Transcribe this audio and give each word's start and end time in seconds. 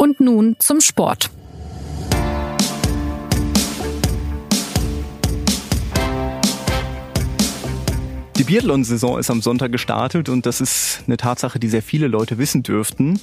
Und 0.00 0.20
nun 0.20 0.54
zum 0.60 0.80
Sport. 0.80 1.28
Die 8.36 8.44
Biathlon-Saison 8.44 9.18
ist 9.18 9.28
am 9.28 9.42
Sonntag 9.42 9.72
gestartet 9.72 10.28
und 10.28 10.46
das 10.46 10.60
ist 10.60 11.02
eine 11.08 11.16
Tatsache, 11.16 11.58
die 11.58 11.66
sehr 11.68 11.82
viele 11.82 12.06
Leute 12.06 12.38
wissen 12.38 12.62
dürften. 12.62 13.18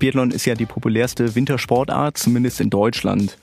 Biathlon 0.00 0.32
ist 0.32 0.44
ja 0.44 0.56
die 0.56 0.66
populärste 0.66 1.36
Wintersportart, 1.36 2.18
zumindest 2.18 2.60
in 2.60 2.68
Deutschland. 2.68 3.38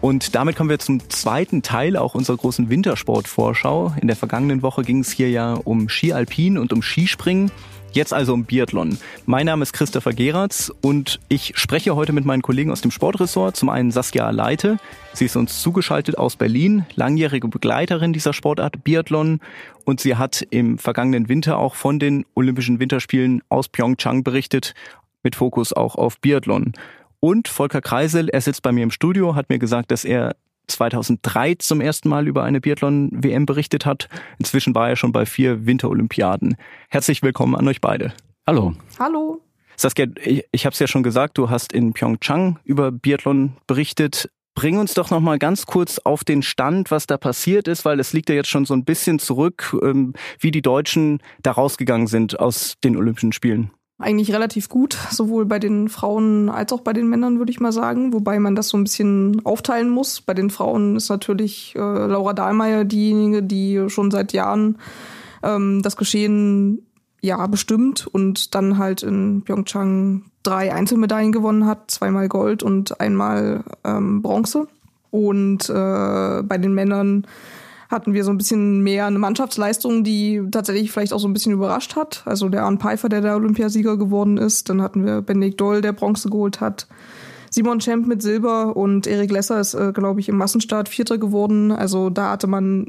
Und 0.00 0.36
damit 0.36 0.54
kommen 0.54 0.70
wir 0.70 0.78
zum 0.78 1.10
zweiten 1.10 1.62
Teil 1.62 1.96
auch 1.96 2.14
unserer 2.14 2.36
großen 2.36 2.70
Wintersportvorschau. 2.70 3.96
In 4.00 4.06
der 4.06 4.16
vergangenen 4.16 4.62
Woche 4.62 4.82
ging 4.82 5.00
es 5.00 5.10
hier 5.10 5.30
ja 5.30 5.54
um 5.54 5.88
Ski 5.88 6.12
Alpin 6.12 6.58
und 6.58 6.72
um 6.72 6.80
Skispringen. 6.80 7.50
Jetzt 7.92 8.12
also 8.12 8.34
um 8.34 8.44
Biathlon. 8.44 8.98
Mein 9.26 9.46
Name 9.46 9.64
ist 9.64 9.72
Christopher 9.72 10.12
Geratz 10.12 10.72
und 10.80 11.18
ich 11.28 11.54
spreche 11.56 11.96
heute 11.96 12.12
mit 12.12 12.24
meinen 12.24 12.40
Kollegen 12.40 12.70
aus 12.70 12.82
dem 12.82 12.92
Sportressort. 12.92 13.56
Zum 13.56 13.68
einen 13.68 13.90
Saskia 13.90 14.30
Leite. 14.30 14.78
Sie 15.12 15.24
ist 15.24 15.34
uns 15.34 15.60
zugeschaltet 15.60 16.16
aus 16.16 16.36
Berlin, 16.36 16.86
langjährige 16.94 17.48
Begleiterin 17.48 18.12
dieser 18.12 18.32
Sportart 18.32 18.84
Biathlon. 18.84 19.40
Und 19.84 19.98
sie 19.98 20.14
hat 20.14 20.46
im 20.50 20.78
vergangenen 20.78 21.28
Winter 21.28 21.58
auch 21.58 21.74
von 21.74 21.98
den 21.98 22.24
Olympischen 22.34 22.78
Winterspielen 22.78 23.42
aus 23.48 23.68
Pyeongchang 23.68 24.22
berichtet, 24.22 24.74
mit 25.24 25.34
Fokus 25.34 25.72
auch 25.72 25.96
auf 25.96 26.20
Biathlon. 26.20 26.74
Und 27.18 27.48
Volker 27.48 27.80
Kreisel, 27.80 28.28
er 28.28 28.40
sitzt 28.40 28.62
bei 28.62 28.70
mir 28.70 28.84
im 28.84 28.92
Studio, 28.92 29.34
hat 29.34 29.48
mir 29.48 29.58
gesagt, 29.58 29.90
dass 29.90 30.04
er 30.04 30.36
2003 30.70 31.56
zum 31.56 31.80
ersten 31.80 32.08
Mal 32.08 32.26
über 32.26 32.44
eine 32.44 32.60
Biathlon-WM 32.60 33.46
berichtet 33.46 33.86
hat. 33.86 34.08
Inzwischen 34.38 34.74
war 34.74 34.88
er 34.88 34.96
schon 34.96 35.12
bei 35.12 35.26
vier 35.26 35.66
Winterolympiaden. 35.66 36.56
Herzlich 36.88 37.22
willkommen 37.22 37.54
an 37.54 37.68
euch 37.68 37.80
beide. 37.80 38.12
Hallo. 38.46 38.74
Hallo. 38.98 39.42
Saskia, 39.76 40.06
ich, 40.22 40.44
ich 40.52 40.66
habe 40.66 40.74
es 40.74 40.78
ja 40.78 40.86
schon 40.86 41.02
gesagt, 41.02 41.38
du 41.38 41.50
hast 41.50 41.72
in 41.72 41.92
Pyeongchang 41.92 42.58
über 42.64 42.90
Biathlon 42.92 43.56
berichtet. 43.66 44.30
Bring 44.54 44.78
uns 44.78 44.94
doch 44.94 45.10
noch 45.10 45.20
mal 45.20 45.38
ganz 45.38 45.66
kurz 45.66 45.98
auf 45.98 46.24
den 46.24 46.42
Stand, 46.42 46.90
was 46.90 47.06
da 47.06 47.16
passiert 47.16 47.68
ist, 47.68 47.84
weil 47.84 47.98
es 48.00 48.12
liegt 48.12 48.28
ja 48.28 48.34
jetzt 48.34 48.50
schon 48.50 48.66
so 48.66 48.74
ein 48.74 48.84
bisschen 48.84 49.18
zurück, 49.18 49.76
ähm, 49.82 50.12
wie 50.38 50.50
die 50.50 50.62
Deutschen 50.62 51.22
da 51.42 51.52
rausgegangen 51.52 52.08
sind 52.08 52.38
aus 52.40 52.74
den 52.82 52.96
Olympischen 52.96 53.32
Spielen 53.32 53.70
eigentlich 54.00 54.32
relativ 54.32 54.68
gut, 54.68 54.96
sowohl 55.10 55.44
bei 55.44 55.58
den 55.58 55.88
Frauen 55.88 56.48
als 56.48 56.72
auch 56.72 56.80
bei 56.80 56.92
den 56.92 57.08
Männern, 57.08 57.38
würde 57.38 57.52
ich 57.52 57.60
mal 57.60 57.72
sagen. 57.72 58.12
Wobei 58.12 58.38
man 58.38 58.56
das 58.56 58.68
so 58.68 58.78
ein 58.78 58.84
bisschen 58.84 59.44
aufteilen 59.44 59.90
muss. 59.90 60.20
Bei 60.20 60.34
den 60.34 60.50
Frauen 60.50 60.96
ist 60.96 61.10
natürlich 61.10 61.74
äh, 61.76 61.78
Laura 61.78 62.32
Dahlmeier 62.32 62.84
diejenige, 62.84 63.42
die 63.42 63.84
schon 63.88 64.10
seit 64.10 64.32
Jahren 64.32 64.78
ähm, 65.42 65.82
das 65.82 65.96
Geschehen 65.96 66.86
ja 67.20 67.46
bestimmt 67.46 68.06
und 68.06 68.54
dann 68.54 68.78
halt 68.78 69.02
in 69.02 69.42
Pyeongchang 69.42 70.22
drei 70.42 70.72
Einzelmedaillen 70.72 71.32
gewonnen 71.32 71.66
hat, 71.66 71.90
zweimal 71.90 72.28
Gold 72.28 72.62
und 72.62 73.00
einmal 73.00 73.64
ähm, 73.84 74.22
Bronze. 74.22 74.66
Und 75.10 75.68
äh, 75.68 76.42
bei 76.42 76.56
den 76.58 76.72
Männern 76.72 77.26
hatten 77.90 78.14
wir 78.14 78.22
so 78.24 78.30
ein 78.30 78.38
bisschen 78.38 78.82
mehr 78.82 79.06
eine 79.06 79.18
Mannschaftsleistung, 79.18 80.04
die 80.04 80.42
tatsächlich 80.50 80.92
vielleicht 80.92 81.12
auch 81.12 81.18
so 81.18 81.26
ein 81.26 81.32
bisschen 81.32 81.52
überrascht 81.52 81.96
hat. 81.96 82.22
Also 82.24 82.48
der 82.48 82.62
Arne 82.62 82.78
Pfeiffer, 82.78 83.08
der 83.08 83.20
der 83.20 83.34
Olympiasieger 83.34 83.96
geworden 83.96 84.38
ist. 84.38 84.68
Dann 84.68 84.80
hatten 84.80 85.04
wir 85.04 85.22
Benedikt 85.22 85.60
Doll, 85.60 85.80
der 85.80 85.92
Bronze 85.92 86.30
geholt 86.30 86.60
hat. 86.60 86.86
Simon 87.50 87.80
Champ 87.80 88.06
mit 88.06 88.22
Silber 88.22 88.76
und 88.76 89.08
Erik 89.08 89.32
Lesser 89.32 89.58
ist, 89.58 89.74
äh, 89.74 89.90
glaube 89.92 90.20
ich, 90.20 90.28
im 90.28 90.36
Massenstart 90.36 90.88
Vierter 90.88 91.18
geworden. 91.18 91.72
Also 91.72 92.08
da 92.08 92.30
hatte 92.30 92.46
man 92.46 92.86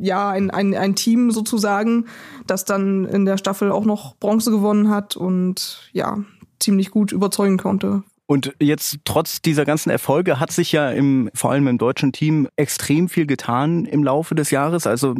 ja 0.00 0.28
ein, 0.28 0.50
ein, 0.50 0.74
ein 0.74 0.94
Team 0.94 1.30
sozusagen, 1.30 2.04
das 2.46 2.66
dann 2.66 3.06
in 3.06 3.24
der 3.24 3.38
Staffel 3.38 3.72
auch 3.72 3.86
noch 3.86 4.16
Bronze 4.16 4.50
gewonnen 4.50 4.90
hat 4.90 5.16
und 5.16 5.88
ja, 5.92 6.18
ziemlich 6.60 6.90
gut 6.90 7.10
überzeugen 7.10 7.56
konnte. 7.56 8.02
Und 8.32 8.54
jetzt 8.58 9.00
trotz 9.04 9.42
dieser 9.42 9.66
ganzen 9.66 9.90
Erfolge 9.90 10.40
hat 10.40 10.52
sich 10.52 10.72
ja 10.72 10.88
im, 10.88 11.28
vor 11.34 11.50
allem 11.50 11.68
im 11.68 11.76
deutschen 11.76 12.12
Team 12.12 12.48
extrem 12.56 13.10
viel 13.10 13.26
getan 13.26 13.84
im 13.84 14.02
Laufe 14.02 14.34
des 14.34 14.50
Jahres. 14.50 14.86
Also 14.86 15.14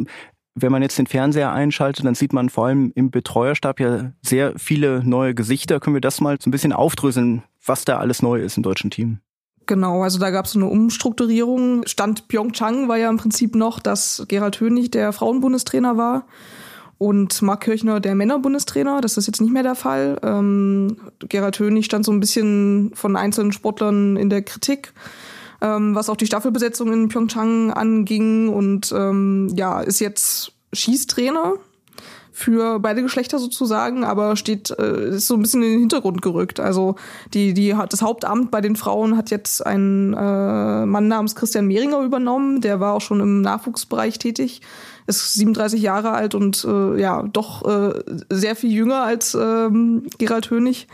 wenn 0.55 0.71
man 0.71 0.81
jetzt 0.81 0.97
den 0.97 1.05
Fernseher 1.05 1.51
einschaltet, 1.51 2.07
dann 2.07 2.15
sieht 2.15 2.33
man 2.33 2.49
vor 2.49 2.65
allem 2.65 2.91
im 2.95 3.11
Betreuerstab 3.11 3.79
ja 3.79 4.13
sehr 4.23 4.53
viele 4.57 5.03
neue 5.07 5.35
Gesichter. 5.35 5.79
Können 5.79 5.95
wir 5.95 6.01
das 6.01 6.21
mal 6.21 6.39
so 6.41 6.49
ein 6.49 6.51
bisschen 6.51 6.73
aufdröseln, 6.73 7.43
was 7.63 7.85
da 7.85 7.99
alles 7.99 8.23
neu 8.23 8.41
ist 8.41 8.57
im 8.57 8.63
deutschen 8.63 8.89
Team? 8.89 9.19
Genau, 9.67 10.01
also 10.01 10.17
da 10.17 10.31
gab 10.31 10.45
es 10.45 10.55
eine 10.55 10.65
Umstrukturierung. 10.65 11.85
Stand 11.85 12.27
Pyeongchang 12.29 12.87
war 12.87 12.97
ja 12.97 13.11
im 13.11 13.17
Prinzip 13.17 13.53
noch, 13.53 13.79
dass 13.79 14.25
Gerald 14.27 14.59
Hönig 14.59 14.89
der 14.89 15.13
Frauenbundestrainer 15.13 15.97
war 15.97 16.25
und 17.03 17.41
Marc 17.41 17.65
Kirchner 17.65 17.99
der 17.99 18.15
Männerbundestrainer. 18.15 19.01
Das 19.01 19.17
ist 19.17 19.27
jetzt 19.27 19.41
nicht 19.41 19.51
mehr 19.51 19.61
der 19.61 19.75
Fall. 19.75 20.17
Ähm, 20.23 20.95
Gerhard 21.19 21.59
Hönig 21.59 21.83
stand 21.83 22.05
so 22.05 22.13
ein 22.13 22.21
bisschen 22.21 22.91
von 22.95 23.17
einzelnen 23.17 23.51
Sportlern 23.51 24.15
in 24.15 24.29
der 24.29 24.41
Kritik, 24.41 24.93
ähm, 25.61 25.95
was 25.95 26.07
auch 26.07 26.15
die 26.15 26.25
Staffelbesetzung 26.25 26.93
in 26.93 27.09
Pyeongchang 27.09 27.71
anging 27.71 28.47
und 28.47 28.93
ähm, 28.93 29.49
ja, 29.53 29.81
ist 29.81 29.99
jetzt 29.99 30.53
Schießtrainer 30.71 31.55
für 32.33 32.79
beide 32.79 33.01
Geschlechter 33.03 33.39
sozusagen, 33.39 34.03
aber 34.03 34.35
steht 34.35 34.71
äh, 34.71 35.15
ist 35.15 35.27
so 35.27 35.35
ein 35.35 35.41
bisschen 35.41 35.61
in 35.63 35.71
den 35.71 35.79
Hintergrund 35.81 36.21
gerückt. 36.21 36.59
Also 36.59 36.95
die 37.33 37.53
die 37.53 37.75
hat 37.75 37.93
das 37.93 38.01
Hauptamt 38.01 38.51
bei 38.51 38.59
den 38.59 38.75
Frauen 38.75 39.15
hat 39.15 39.29
jetzt 39.29 39.65
ein 39.65 40.13
äh, 40.13 40.85
Mann 40.85 41.07
namens 41.07 41.35
Christian 41.35 41.67
Mehringer 41.67 42.01
übernommen, 42.01 42.59
der 42.59 42.79
war 42.79 42.93
auch 42.93 43.01
schon 43.01 43.19
im 43.19 43.41
Nachwuchsbereich 43.41 44.19
tätig 44.19 44.61
ist 45.05 45.33
37 45.33 45.81
Jahre 45.81 46.11
alt 46.11 46.35
und 46.35 46.63
äh, 46.63 46.99
ja, 46.99 47.23
doch 47.23 47.65
äh, 47.65 48.03
sehr 48.29 48.55
viel 48.55 48.71
jünger 48.71 49.03
als 49.03 49.35
ähm, 49.35 50.07
Gerald 50.17 50.49
Hönig. 50.49 50.87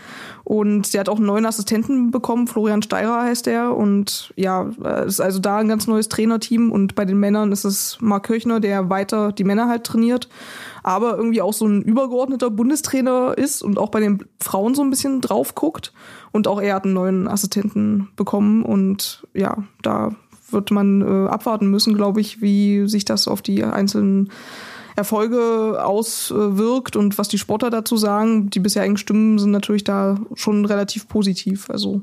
Und 0.50 0.96
der 0.96 1.02
hat 1.02 1.10
auch 1.10 1.18
einen 1.18 1.28
neuen 1.28 1.46
Assistenten 1.46 2.10
bekommen, 2.10 2.48
Florian 2.48 2.82
Steirer 2.82 3.22
heißt 3.22 3.46
er. 3.46 3.78
Und 3.78 4.34
ja, 4.36 4.72
ist 5.06 5.22
also 5.22 5.38
da 5.38 5.58
ein 5.58 5.68
ganz 5.68 5.86
neues 5.86 6.10
Trainerteam. 6.10 6.72
Und 6.72 6.96
bei 6.96 7.06
den 7.06 7.20
Männern 7.20 7.52
ist 7.52 7.66
es 7.66 8.00
Mark 8.02 8.26
Kirchner, 8.26 8.60
der 8.60 8.90
weiter 8.90 9.32
die 9.32 9.44
Männer 9.44 9.68
halt 9.68 9.84
trainiert, 9.84 10.28
aber 10.82 11.18
irgendwie 11.18 11.44
auch 11.44 11.54
so 11.54 11.68
ein 11.68 11.84
übergeordneter 11.84 12.50
Bundestrainer 12.50 13.38
ist 13.38 13.62
und 13.62 13.78
auch 13.78 13.90
bei 13.90 14.00
den 14.00 14.26
Frauen 14.40 14.74
so 14.74 14.82
ein 14.82 14.90
bisschen 14.90 15.22
drauf 15.22 15.54
guckt. 15.54 15.94
Und 16.32 16.48
auch 16.48 16.60
er 16.60 16.74
hat 16.74 16.86
einen 16.86 16.96
neuen 16.96 17.28
Assistenten 17.28 18.10
bekommen. 18.16 18.64
Und 18.64 19.28
ja, 19.36 19.56
da 19.84 20.16
wird 20.50 20.72
man 20.72 21.02
äh, 21.02 21.30
abwarten 21.30 21.70
müssen, 21.70 21.94
glaube 21.94 22.22
ich, 22.22 22.42
wie 22.42 22.88
sich 22.88 23.06
das 23.06 23.28
auf 23.28 23.44
die 23.44 23.64
einzelnen 23.64 24.32
Erfolge 25.00 25.84
auswirkt 25.84 26.96
und 26.96 27.18
was 27.18 27.30
die 27.30 27.38
Sportler 27.38 27.70
dazu 27.70 27.98
sagen. 27.98 28.50
Die 28.50 28.60
bisherigen 28.60 28.98
Stimmen 28.98 29.40
sind 29.40 29.52
natürlich 29.52 29.84
da 29.84 30.20
schon 30.36 30.66
relativ 30.66 31.08
positiv. 31.08 31.70
Also 31.70 32.02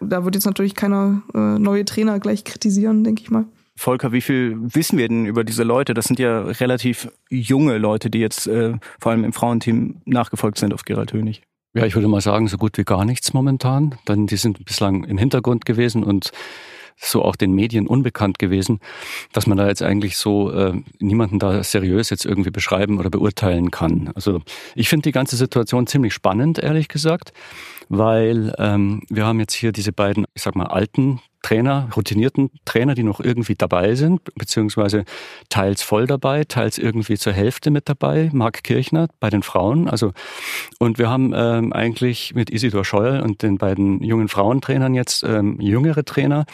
da 0.00 0.24
wird 0.24 0.34
jetzt 0.34 0.46
natürlich 0.46 0.74
keiner 0.74 1.22
äh, 1.34 1.58
neue 1.58 1.84
Trainer 1.84 2.20
gleich 2.20 2.44
kritisieren, 2.44 3.04
denke 3.04 3.22
ich 3.22 3.30
mal. 3.30 3.44
Volker, 3.76 4.12
wie 4.12 4.20
viel 4.20 4.56
wissen 4.60 4.98
wir 4.98 5.08
denn 5.08 5.26
über 5.26 5.44
diese 5.44 5.62
Leute? 5.62 5.94
Das 5.94 6.06
sind 6.06 6.18
ja 6.18 6.42
relativ 6.42 7.10
junge 7.28 7.78
Leute, 7.78 8.10
die 8.10 8.18
jetzt 8.18 8.46
äh, 8.46 8.74
vor 9.00 9.12
allem 9.12 9.24
im 9.24 9.32
Frauenteam 9.32 10.00
nachgefolgt 10.04 10.58
sind 10.58 10.74
auf 10.74 10.84
Gerald 10.84 11.12
Hönig. 11.12 11.42
Ja, 11.74 11.84
ich 11.84 11.94
würde 11.94 12.08
mal 12.08 12.20
sagen, 12.20 12.48
so 12.48 12.56
gut 12.56 12.78
wie 12.78 12.84
gar 12.84 13.04
nichts 13.04 13.34
momentan. 13.34 13.94
Denn 14.08 14.26
die 14.26 14.36
sind 14.36 14.64
bislang 14.64 15.04
im 15.04 15.18
Hintergrund 15.18 15.64
gewesen 15.64 16.02
und 16.02 16.32
so 17.00 17.22
auch 17.22 17.36
den 17.36 17.52
Medien 17.52 17.86
unbekannt 17.86 18.38
gewesen, 18.38 18.80
dass 19.32 19.46
man 19.46 19.58
da 19.58 19.68
jetzt 19.68 19.82
eigentlich 19.82 20.16
so 20.16 20.50
äh, 20.50 20.74
niemanden 20.98 21.38
da 21.38 21.62
seriös 21.62 22.10
jetzt 22.10 22.24
irgendwie 22.24 22.50
beschreiben 22.50 22.98
oder 22.98 23.10
beurteilen 23.10 23.70
kann. 23.70 24.10
Also 24.14 24.40
ich 24.74 24.88
finde 24.88 25.04
die 25.04 25.12
ganze 25.12 25.36
Situation 25.36 25.86
ziemlich 25.86 26.14
spannend, 26.14 26.58
ehrlich 26.58 26.88
gesagt, 26.88 27.32
weil 27.88 28.54
ähm, 28.58 29.02
wir 29.08 29.24
haben 29.24 29.40
jetzt 29.40 29.54
hier 29.54 29.72
diese 29.72 29.92
beiden, 29.92 30.26
ich 30.34 30.42
sag 30.42 30.54
mal, 30.54 30.66
alten 30.66 31.20
Trainer, 31.42 31.88
routinierten 31.96 32.50
Trainer, 32.64 32.94
die 32.94 33.04
noch 33.04 33.20
irgendwie 33.20 33.54
dabei 33.54 33.94
sind, 33.94 34.20
beziehungsweise 34.34 35.04
teils 35.48 35.82
voll 35.82 36.06
dabei, 36.06 36.44
teils 36.44 36.78
irgendwie 36.78 37.16
zur 37.16 37.32
Hälfte 37.32 37.70
mit 37.70 37.88
dabei. 37.88 38.28
Marc 38.32 38.64
Kirchner 38.64 39.08
bei 39.20 39.30
den 39.30 39.42
Frauen. 39.42 39.88
Also 39.88 40.12
und 40.78 40.98
wir 40.98 41.08
haben 41.08 41.32
ähm, 41.34 41.72
eigentlich 41.72 42.34
mit 42.34 42.50
Isidor 42.50 42.84
Scheuer 42.84 43.22
und 43.22 43.42
den 43.42 43.56
beiden 43.56 44.02
jungen 44.02 44.28
Frauentrainern 44.28 44.94
jetzt 44.94 45.22
ähm, 45.22 45.60
jüngere 45.60 46.04
Trainer, 46.04 46.44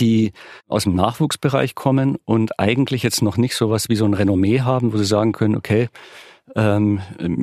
die 0.00 0.32
aus 0.68 0.84
dem 0.84 0.94
Nachwuchsbereich 0.94 1.74
kommen 1.74 2.16
und 2.24 2.58
eigentlich 2.58 3.02
jetzt 3.02 3.22
noch 3.22 3.36
nicht 3.36 3.54
so 3.54 3.70
was 3.70 3.88
wie 3.88 3.96
so 3.96 4.04
ein 4.04 4.14
Renommee 4.14 4.60
haben, 4.60 4.92
wo 4.92 4.98
sie 4.98 5.04
sagen 5.04 5.32
können, 5.32 5.56
okay, 5.56 5.88
ähm, 6.54 7.00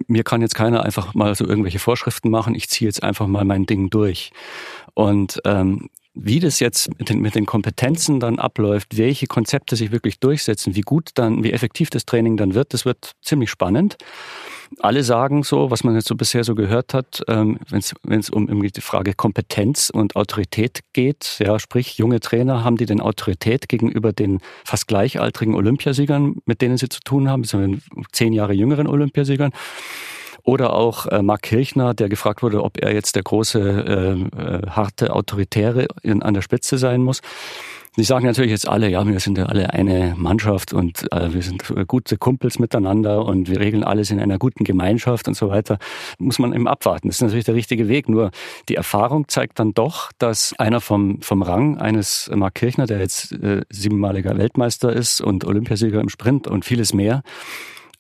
mir 0.08 0.24
kann 0.24 0.42
jetzt 0.42 0.56
keiner 0.56 0.84
einfach 0.84 1.14
mal 1.14 1.36
so 1.36 1.46
irgendwelche 1.46 1.80
Vorschriften 1.80 2.30
machen, 2.30 2.56
ich 2.56 2.70
ziehe 2.70 2.88
jetzt 2.88 3.04
einfach 3.04 3.28
mal 3.28 3.44
mein 3.44 3.66
Ding 3.66 3.90
durch. 3.90 4.32
Und 4.94 5.42
ähm, 5.46 5.90
wie 6.16 6.40
das 6.40 6.60
jetzt 6.60 6.90
mit 7.00 7.10
den, 7.10 7.22
mit 7.22 7.36
den 7.36 7.46
Kompetenzen 7.46 8.20
dann 8.20 8.38
abläuft, 8.38 8.98
welche 8.98 9.28
Konzepte 9.28 9.76
sich 9.76 9.92
wirklich 9.92 10.20
durchsetzen, 10.20 10.76
wie 10.76 10.82
gut 10.82 11.10
dann, 11.16 11.44
wie 11.44 11.52
effektiv 11.52 11.90
das 11.90 12.06
Training 12.06 12.38
dann 12.38 12.54
wird, 12.54 12.74
das 12.74 12.86
wird 12.86 13.14
ziemlich 13.22 13.50
spannend 13.50 13.98
alle 14.80 15.04
sagen 15.04 15.44
so, 15.44 15.72
was 15.72 15.84
man 15.84 15.96
jetzt 15.96 16.08
so 16.08 16.16
bisher 16.16 16.44
so 16.44 16.56
gehört 16.56 16.94
hat, 16.94 17.22
ähm, 17.28 17.60
wenn 17.70 18.20
es 18.20 18.30
um 18.30 18.48
die 18.48 18.82
Frage 18.82 19.14
Kompetenz 19.14 19.90
und 19.90 20.16
Autorität 20.16 20.82
geht, 20.94 21.38
ja, 21.40 21.60
sprich 21.60 21.98
junge 21.98 22.20
Trainer, 22.20 22.64
haben 22.64 22.78
die 22.78 22.86
denn 22.86 23.02
Autorität 23.02 23.70
gegenüber 23.70 24.14
den 24.14 24.40
fast 24.64 24.88
gleichaltrigen 24.88 25.56
Olympiasiegern, 25.56 26.38
mit 26.46 26.62
denen 26.62 26.78
sie 26.78 26.90
zu 26.90 27.00
tun 27.02 27.30
haben, 27.30 27.44
sondern 27.44 27.82
zehn 28.12 28.34
Jahre 28.34 28.54
jüngeren 28.54 28.88
Olympiasiegern? 28.88 29.52
Oder 30.44 30.74
auch 30.74 31.06
äh, 31.06 31.22
Mark 31.22 31.44
Kirchner, 31.44 31.94
der 31.94 32.10
gefragt 32.10 32.44
wurde, 32.44 32.64
ob 32.64 32.78
er 32.78 32.94
jetzt 32.94 33.16
der 33.16 33.24
große, 33.24 33.60
äh, 33.60 34.42
äh, 34.42 34.70
harte 34.70 35.16
Autoritäre 35.16 35.88
in, 36.02 36.22
an 36.22 36.34
der 36.34 36.42
Spitze 36.42 36.78
sein 36.78 37.02
muss. 37.02 37.22
Die 37.96 38.04
sagen 38.04 38.26
natürlich 38.26 38.50
jetzt 38.50 38.68
alle, 38.68 38.90
ja, 38.90 39.06
wir 39.06 39.20
sind 39.20 39.38
ja 39.38 39.46
alle 39.46 39.72
eine 39.72 40.16
Mannschaft 40.18 40.74
und 40.74 41.06
äh, 41.12 41.32
wir 41.32 41.44
sind 41.44 41.64
gute 41.88 42.18
Kumpels 42.18 42.58
miteinander 42.58 43.24
und 43.24 43.50
wir 43.50 43.60
regeln 43.60 43.84
alles 43.84 44.10
in 44.10 44.20
einer 44.20 44.40
guten 44.40 44.64
Gemeinschaft 44.64 45.28
und 45.28 45.36
so 45.36 45.50
weiter. 45.50 45.78
Muss 46.18 46.40
man 46.40 46.54
eben 46.54 46.68
abwarten. 46.68 47.08
Das 47.08 47.18
ist 47.18 47.22
natürlich 47.22 47.46
der 47.46 47.54
richtige 47.54 47.88
Weg. 47.90 48.10
Nur 48.10 48.32
die 48.68 48.76
Erfahrung 48.76 49.28
zeigt 49.28 49.60
dann 49.60 49.76
doch, 49.76 50.12
dass 50.18 50.56
einer 50.58 50.82
vom, 50.82 51.22
vom 51.22 51.44
Rang 51.44 51.78
eines 51.78 52.32
Mark 52.34 52.56
Kirchner, 52.56 52.88
der 52.88 53.00
jetzt 53.00 53.32
äh, 53.34 53.62
siebenmaliger 53.70 54.38
Weltmeister 54.40 54.92
ist 54.92 55.22
und 55.22 55.46
Olympiasieger 55.46 56.02
im 56.02 56.10
Sprint 56.10 56.48
und 56.48 56.66
vieles 56.66 56.96
mehr, 56.96 57.22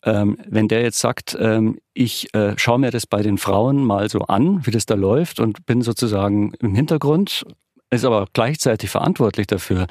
ähm, 0.06 0.38
wenn 0.48 0.68
der 0.68 0.82
jetzt 0.82 1.00
sagt, 1.00 1.38
ähm, 1.40 1.78
ich 1.94 2.34
äh, 2.34 2.56
schaue 2.58 2.80
mir 2.80 2.90
das 2.90 3.06
bei 3.06 3.22
den 3.22 3.38
Frauen 3.38 3.84
mal 3.84 4.10
so 4.10 4.22
an, 4.22 4.66
wie 4.66 4.72
das 4.72 4.88
da 4.88 4.96
läuft 4.96 5.40
und 5.40 5.68
bin 5.68 5.82
sozusagen 5.82 6.54
im 6.60 6.74
Hintergrund 6.74 7.46
ist 7.94 8.06
aber 8.06 8.28
gleichzeitig 8.34 8.90
verantwortlich 8.90 9.48
dafür 9.48 9.88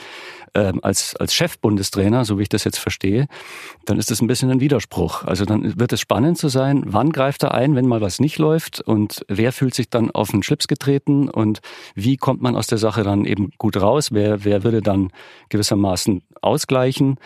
ähm, 0.55 0.81
als, 0.83 1.17
als 1.17 1.35
Chefbundestrainer, 1.35 2.25
so 2.25 2.39
wie 2.39 2.43
ich 2.43 2.49
das 2.49 2.65
jetzt 2.65 2.79
verstehe, 2.79 3.27
dann 3.87 3.99
ist 3.99 4.11
das 4.11 4.21
ein 4.21 4.27
bisschen 4.27 4.51
ein 4.51 4.61
Widerspruch. 4.61 5.25
Also 5.25 5.45
dann 5.45 5.79
wird 5.79 5.93
es 5.93 6.01
spannend 6.01 6.39
zu 6.39 6.49
sein, 6.49 6.83
wann 6.87 7.11
greift 7.11 7.43
er 7.43 7.55
ein, 7.55 7.75
wenn 7.75 7.87
mal 7.87 8.01
was 8.01 8.21
nicht 8.21 8.39
läuft 8.39 8.81
und 8.81 9.25
wer 9.29 9.53
fühlt 9.53 9.75
sich 9.75 9.89
dann 9.89 10.11
auf 10.11 10.31
den 10.31 10.43
Schlips 10.43 10.69
getreten 10.69 11.29
und 11.29 11.61
wie 11.95 12.17
kommt 12.17 12.43
man 12.43 12.57
aus 12.57 12.67
der 12.67 12.79
Sache 12.79 13.03
dann 13.03 13.25
eben 13.25 13.51
gut 13.57 13.81
raus, 13.81 14.09
wer, 14.13 14.45
wer 14.45 14.65
würde 14.65 14.83
dann 14.83 15.11
gewissermaßen 15.49 16.23
ausgleichen. 16.43 17.17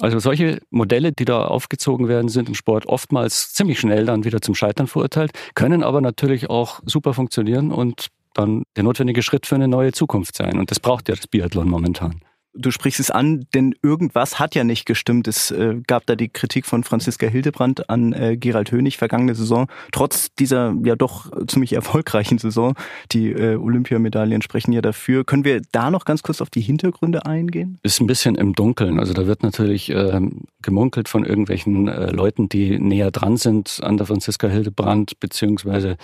Also 0.00 0.18
solche 0.18 0.60
Modelle, 0.70 1.12
die 1.12 1.24
da 1.24 1.46
aufgezogen 1.46 2.06
werden, 2.06 2.28
sind 2.28 2.48
im 2.48 2.54
Sport 2.54 2.86
oftmals 2.86 3.52
ziemlich 3.54 3.80
schnell 3.80 4.06
dann 4.06 4.24
wieder 4.24 4.40
zum 4.40 4.54
Scheitern 4.54 4.86
verurteilt, 4.86 5.32
können 5.54 5.82
aber 5.82 6.00
natürlich 6.00 6.50
auch 6.50 6.80
super 6.84 7.14
funktionieren 7.14 7.72
und 7.72 8.08
dann 8.34 8.62
der 8.76 8.84
notwendige 8.84 9.22
Schritt 9.22 9.46
für 9.46 9.54
eine 9.54 9.68
neue 9.68 9.92
Zukunft 9.92 10.36
sein. 10.36 10.58
Und 10.58 10.70
das 10.70 10.80
braucht 10.80 11.08
ja 11.08 11.14
das 11.14 11.26
Biathlon 11.26 11.68
momentan 11.68 12.20
du 12.58 12.70
sprichst 12.70 13.00
es 13.00 13.10
an, 13.10 13.46
denn 13.54 13.74
irgendwas 13.82 14.38
hat 14.38 14.54
ja 14.54 14.64
nicht 14.64 14.84
gestimmt. 14.84 15.28
Es 15.28 15.50
äh, 15.50 15.76
gab 15.86 16.06
da 16.06 16.16
die 16.16 16.28
Kritik 16.28 16.66
von 16.66 16.84
Franziska 16.84 17.26
Hildebrand 17.26 17.88
an 17.88 18.12
äh, 18.12 18.36
Gerald 18.36 18.72
Hönig 18.72 18.98
vergangene 18.98 19.34
Saison. 19.34 19.68
Trotz 19.92 20.34
dieser 20.34 20.74
ja 20.84 20.96
doch 20.96 21.30
ziemlich 21.46 21.72
erfolgreichen 21.72 22.38
Saison, 22.38 22.74
die 23.12 23.30
äh, 23.30 23.56
Olympiamedaillen 23.56 24.42
sprechen 24.42 24.72
ja 24.72 24.82
dafür. 24.82 25.24
Können 25.24 25.44
wir 25.44 25.62
da 25.72 25.90
noch 25.90 26.04
ganz 26.04 26.22
kurz 26.22 26.40
auf 26.40 26.50
die 26.50 26.60
Hintergründe 26.60 27.24
eingehen? 27.26 27.78
Ist 27.82 28.00
ein 28.00 28.06
bisschen 28.06 28.34
im 28.34 28.54
Dunkeln. 28.54 28.98
Also 28.98 29.12
da 29.14 29.26
wird 29.26 29.42
natürlich 29.42 29.90
äh, 29.90 30.20
gemunkelt 30.62 31.08
von 31.08 31.24
irgendwelchen 31.24 31.88
äh, 31.88 32.10
Leuten, 32.10 32.48
die 32.48 32.78
näher 32.78 33.10
dran 33.10 33.36
sind 33.36 33.80
an 33.82 33.96
der 33.96 34.06
Franziska 34.06 34.48
Hildebrand 34.48 35.20
beziehungsweise 35.20 35.96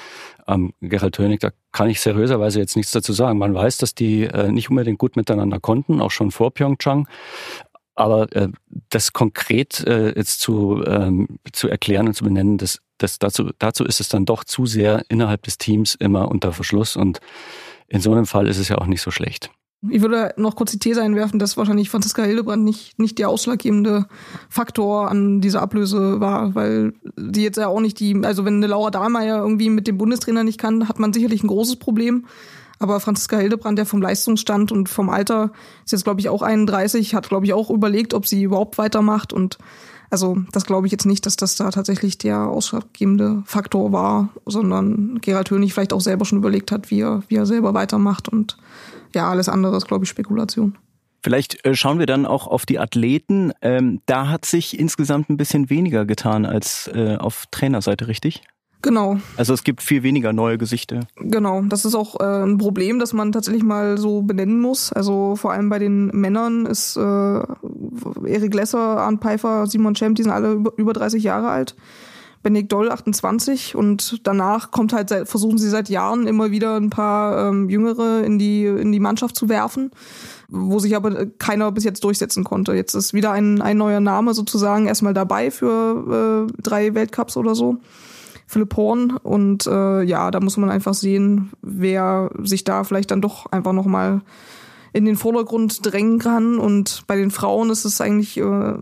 am 0.47 0.73
ähm, 0.81 0.89
Gerald 0.89 1.19
Hönig. 1.19 1.41
Da 1.41 1.51
kann 1.73 1.89
ich 1.91 2.01
seriöserweise 2.01 2.61
jetzt 2.61 2.77
nichts 2.77 2.93
dazu 2.93 3.13
sagen. 3.13 3.39
Man 3.39 3.55
weiß, 3.55 3.79
dass 3.79 3.95
die 3.95 4.25
äh, 4.25 4.53
nicht 4.53 4.71
unbedingt 4.71 4.99
gut 4.99 5.17
miteinander 5.17 5.59
konnten, 5.59 6.01
auch 6.01 6.11
schon 6.11 6.31
vor 6.31 6.53
Pyeongchang. 6.53 7.09
Aber 7.97 8.33
äh, 8.35 8.49
das 8.91 9.13
konkret 9.13 9.85
äh, 9.87 10.17
jetzt 10.17 10.41
zu, 10.41 10.83
ähm, 10.87 11.39
zu 11.53 11.69
erklären 11.69 12.09
und 12.09 12.15
zu 12.15 12.25
benennen, 12.25 12.59
das, 12.59 12.81
das 12.99 13.19
dazu, 13.19 13.51
dazu 13.59 13.85
ist 13.85 14.01
es 14.01 14.09
dann 14.09 14.25
doch 14.25 14.45
zu 14.45 14.67
sehr 14.67 15.05
innerhalb 15.09 15.43
des 15.43 15.59
Teams 15.59 15.95
immer 15.95 16.29
unter 16.29 16.53
Verschluss. 16.53 16.97
Und 16.97 17.21
in 17.89 18.01
so 18.01 18.13
einem 18.13 18.27
Fall 18.27 18.49
ist 18.49 18.59
es 18.59 18.69
ja 18.69 18.79
auch 18.79 18.87
nicht 18.87 19.03
so 19.03 19.11
schlecht. 19.11 19.51
Ich 19.91 20.03
würde 20.03 20.35
noch 20.37 20.57
kurz 20.57 20.73
die 20.73 20.79
These 20.79 21.03
einwerfen, 21.03 21.39
dass 21.39 21.57
wahrscheinlich 21.57 21.91
Franziska 21.91 22.23
Hildebrand 22.23 22.65
nicht, 22.65 22.99
nicht 22.99 23.19
der 23.19 23.29
ausschlaggebende 23.29 24.07
Faktor 24.49 25.11
an 25.11 25.41
dieser 25.41 25.63
Ablöse 25.63 26.21
war, 26.21 26.55
weil 26.55 26.95
die 27.17 27.43
jetzt 27.43 27.59
ja 27.59 27.69
auch 27.69 27.81
nicht 27.81 28.01
die, 28.01 28.19
also 28.25 28.45
wenn 28.45 28.57
eine 28.57 28.67
Laura 28.67 28.91
Dahlmeier 28.91 29.39
irgendwie 29.39 29.71
mit 29.71 29.87
dem 29.87 29.99
Bundestrainer 29.99 30.45
nicht 30.45 30.59
kann, 30.59 30.89
hat 30.89 30.99
man 30.99 31.13
sicherlich 31.13 31.43
ein 31.43 31.49
großes 31.49 31.77
Problem. 31.77 32.27
Aber 32.79 33.01
Franziska 33.01 33.39
Hildebrand, 33.39 33.79
der 33.79 33.87
vom 33.87 34.03
Leistungsstand 34.03 34.73
und 34.73 34.89
vom 34.89 35.09
Alter 35.09 35.53
ist 35.85 35.93
jetzt, 35.93 36.05
glaube 36.05 36.21
ich, 36.21 36.29
auch 36.29 36.43
31, 36.43 37.15
hat, 37.15 37.29
glaube 37.29 37.47
ich, 37.47 37.53
auch 37.53 37.71
überlegt, 37.71 38.15
ob 38.15 38.27
sie 38.27 38.43
überhaupt 38.43 38.79
weitermacht. 38.79 39.33
Und 39.33 39.59
also 40.11 40.37
das 40.53 40.65
glaube 40.65 40.87
ich 40.87 40.93
jetzt 40.93 41.07
nicht, 41.07 41.27
dass 41.27 41.37
das 41.37 41.57
da 41.57 41.71
tatsächlich 41.71 42.19
der 42.19 42.41
ausschlaggebende 42.41 43.43
Faktor 43.47 43.93
war, 43.93 44.29
sondern 44.47 45.21
Gerald 45.21 45.51
Hönig 45.51 45.73
vielleicht 45.73 45.93
auch 45.93 46.01
selber 46.01 46.25
schon 46.25 46.39
überlegt 46.39 46.73
hat, 46.73 46.91
wie 46.91 47.01
er, 47.01 47.23
wie 47.29 47.37
er 47.37 47.47
selber 47.47 47.75
weitermacht 47.75 48.29
und 48.29 48.57
ja, 49.15 49.29
alles 49.29 49.49
andere 49.49 49.77
ist, 49.77 49.87
glaube 49.87 50.05
ich, 50.05 50.11
Spekulation. 50.11 50.77
Vielleicht 51.23 51.65
äh, 51.65 51.75
schauen 51.75 51.99
wir 51.99 52.07
dann 52.07 52.27
auch 52.27 52.47
auf 52.47 52.67
die 52.67 52.79
Athleten. 52.79 53.53
Ähm, 53.63 54.03
da 54.05 54.29
hat 54.29 54.45
sich 54.45 54.79
insgesamt 54.79 55.31
ein 55.31 55.39
bisschen 55.39 55.71
weniger 55.71 56.05
getan 56.05 56.45
als 56.45 56.91
äh, 56.95 57.17
auf 57.17 57.47
Trainerseite, 57.51 58.09
richtig? 58.09 58.43
Genau. 58.85 59.17
Also 59.39 59.55
es 59.55 59.65
gibt 59.65 59.83
viel 59.83 60.03
weniger 60.03 60.35
neue 60.35 60.59
Gesichter. 60.59 61.01
Genau, 61.17 61.63
das 61.63 61.87
ist 61.87 61.95
auch 61.95 62.21
äh, 62.21 62.45
ein 62.45 62.59
Problem, 62.59 62.99
das 62.99 63.15
man 63.15 63.33
tatsächlich 63.33 63.63
mal 63.63 63.97
so 63.97 64.21
benennen 64.21 64.61
muss. 64.61 64.93
Also 64.93 65.37
vor 65.37 65.53
allem 65.53 65.71
bei 65.71 65.79
den 65.79 66.09
Männern 66.09 66.67
ist 66.67 66.99
äh, 66.99 67.01
Erik 67.01 68.53
Lesser, 68.53 68.79
Arndt 68.79 69.23
Pfeiffer, 69.23 69.67
Simon 69.67 69.97
Schemp, 69.97 70.17
die 70.17 70.25
sind 70.25 70.33
alle 70.33 70.53
über, 70.53 70.73
über 70.77 70.93
30 70.93 71.23
Jahre 71.23 71.49
alt. 71.49 71.75
Benedikt 72.45 72.71
Doll 72.71 72.91
28 72.91 73.75
und 73.75 74.21
danach 74.23 74.71
kommt 74.71 74.93
halt 74.93 75.11
versuchen 75.27 75.59
sie 75.59 75.71
seit 75.71 75.89
Jahren 75.89 76.27
immer 76.27 76.51
wieder 76.51 76.77
ein 76.77 76.91
paar 76.91 77.49
ähm, 77.49 77.69
Jüngere 77.71 78.23
in 78.23 78.39
die 78.39 78.67
in 78.67 78.93
die 78.93 79.01
Mannschaft 79.01 79.35
zu 79.35 79.49
werfen, 79.49 79.91
wo 80.49 80.79
sich 80.79 80.95
aber 80.95 81.27
keiner 81.27 81.73
bis 81.73 81.85
jetzt 81.85 82.05
durchsetzen 82.05 82.45
konnte. 82.45 82.75
Jetzt 82.75 82.95
ist 82.95 83.15
wieder 83.15 83.33
ein 83.33 83.63
ein 83.63 83.79
neuer 83.79 84.01
Name 84.01 84.35
sozusagen 84.35 84.87
erstmal 84.87 85.15
dabei 85.15 85.51
für 85.51 86.47
äh, 86.49 86.63
drei 86.63 86.95
Weltcups 86.95 87.37
oder 87.37 87.55
so. 87.55 87.79
Philipp 88.47 88.77
Horn 88.77 89.17
und 89.23 89.67
äh, 89.67 90.03
ja, 90.03 90.31
da 90.31 90.39
muss 90.39 90.59
man 90.59 90.71
einfach 90.71 90.93
sehen, 90.93 91.51
wer 91.63 92.31
sich 92.43 92.63
da 92.63 92.85
vielleicht 92.85 93.11
dann 93.11 93.23
doch 93.23 93.47
einfach 93.47 93.73
noch 93.73 93.87
mal 93.87 94.21
in 94.93 95.07
den 95.07 95.17
Vordergrund 95.17 95.79
drängen 95.83 96.19
kann 96.19 96.59
und 96.59 97.05
bei 97.07 97.17
den 97.17 97.31
Frauen 97.31 97.71
ist 97.71 97.87
es 97.87 98.03
eigentlich 98.03 98.37
äh, 98.37 98.75